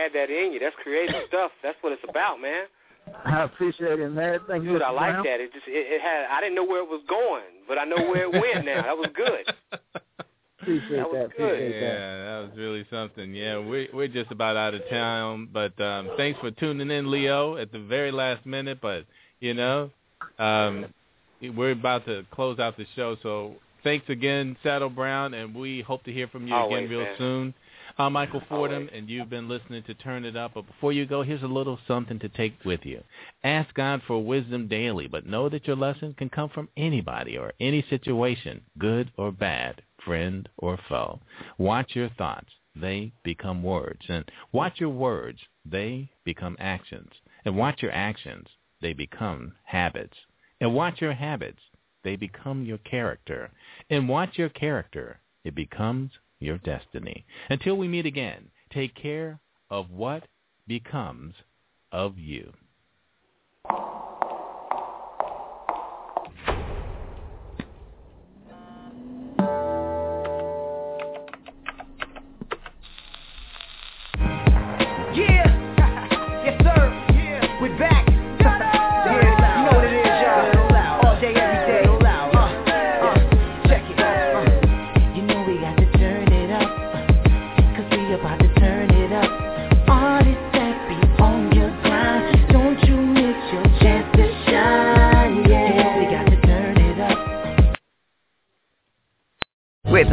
[0.02, 0.60] Had that in you.
[0.60, 1.52] That's creative stuff.
[1.64, 2.66] That's what it's about, man.
[3.26, 4.40] I appreciate it, man.
[4.48, 4.74] Thank you.
[4.74, 5.40] Dude, I like that.
[5.40, 6.28] It just it, it had.
[6.30, 8.84] I didn't know where it was going, but I know where it went now.
[8.84, 9.54] That was good.
[10.62, 11.38] Appreciate That was that.
[11.38, 11.54] good.
[11.54, 11.82] Appreciate.
[11.82, 13.34] Yeah, that was really something.
[13.34, 17.56] Yeah, we're we're just about out of town, but um, thanks for tuning in, Leo,
[17.58, 18.80] at the very last minute.
[18.82, 19.06] But
[19.40, 19.90] you know,
[20.38, 20.86] um,
[21.42, 26.04] we're about to close out the show, so Thanks again, Saddle Brown, and we hope
[26.04, 27.16] to hear from you Always, again real man.
[27.18, 27.54] soon.
[28.00, 30.54] I'm Michael oh, Fordham, and you've been listening to Turn It Up.
[30.54, 33.04] But before you go, here's a little something to take with you.
[33.44, 37.52] Ask God for wisdom daily, but know that your lesson can come from anybody or
[37.60, 41.20] any situation, good or bad, friend or foe.
[41.58, 42.48] Watch your thoughts.
[42.74, 44.06] They become words.
[44.08, 44.24] And
[44.54, 45.40] watch your words.
[45.66, 47.12] They become actions.
[47.44, 48.48] And watch your actions.
[48.82, 50.16] They become habits.
[50.62, 51.60] And watch your habits.
[52.06, 53.52] They become your character.
[53.90, 55.20] And watch your character.
[55.44, 57.26] It becomes your destiny.
[57.50, 60.24] Until we meet again, take care of what
[60.68, 61.34] becomes
[61.92, 62.52] of you.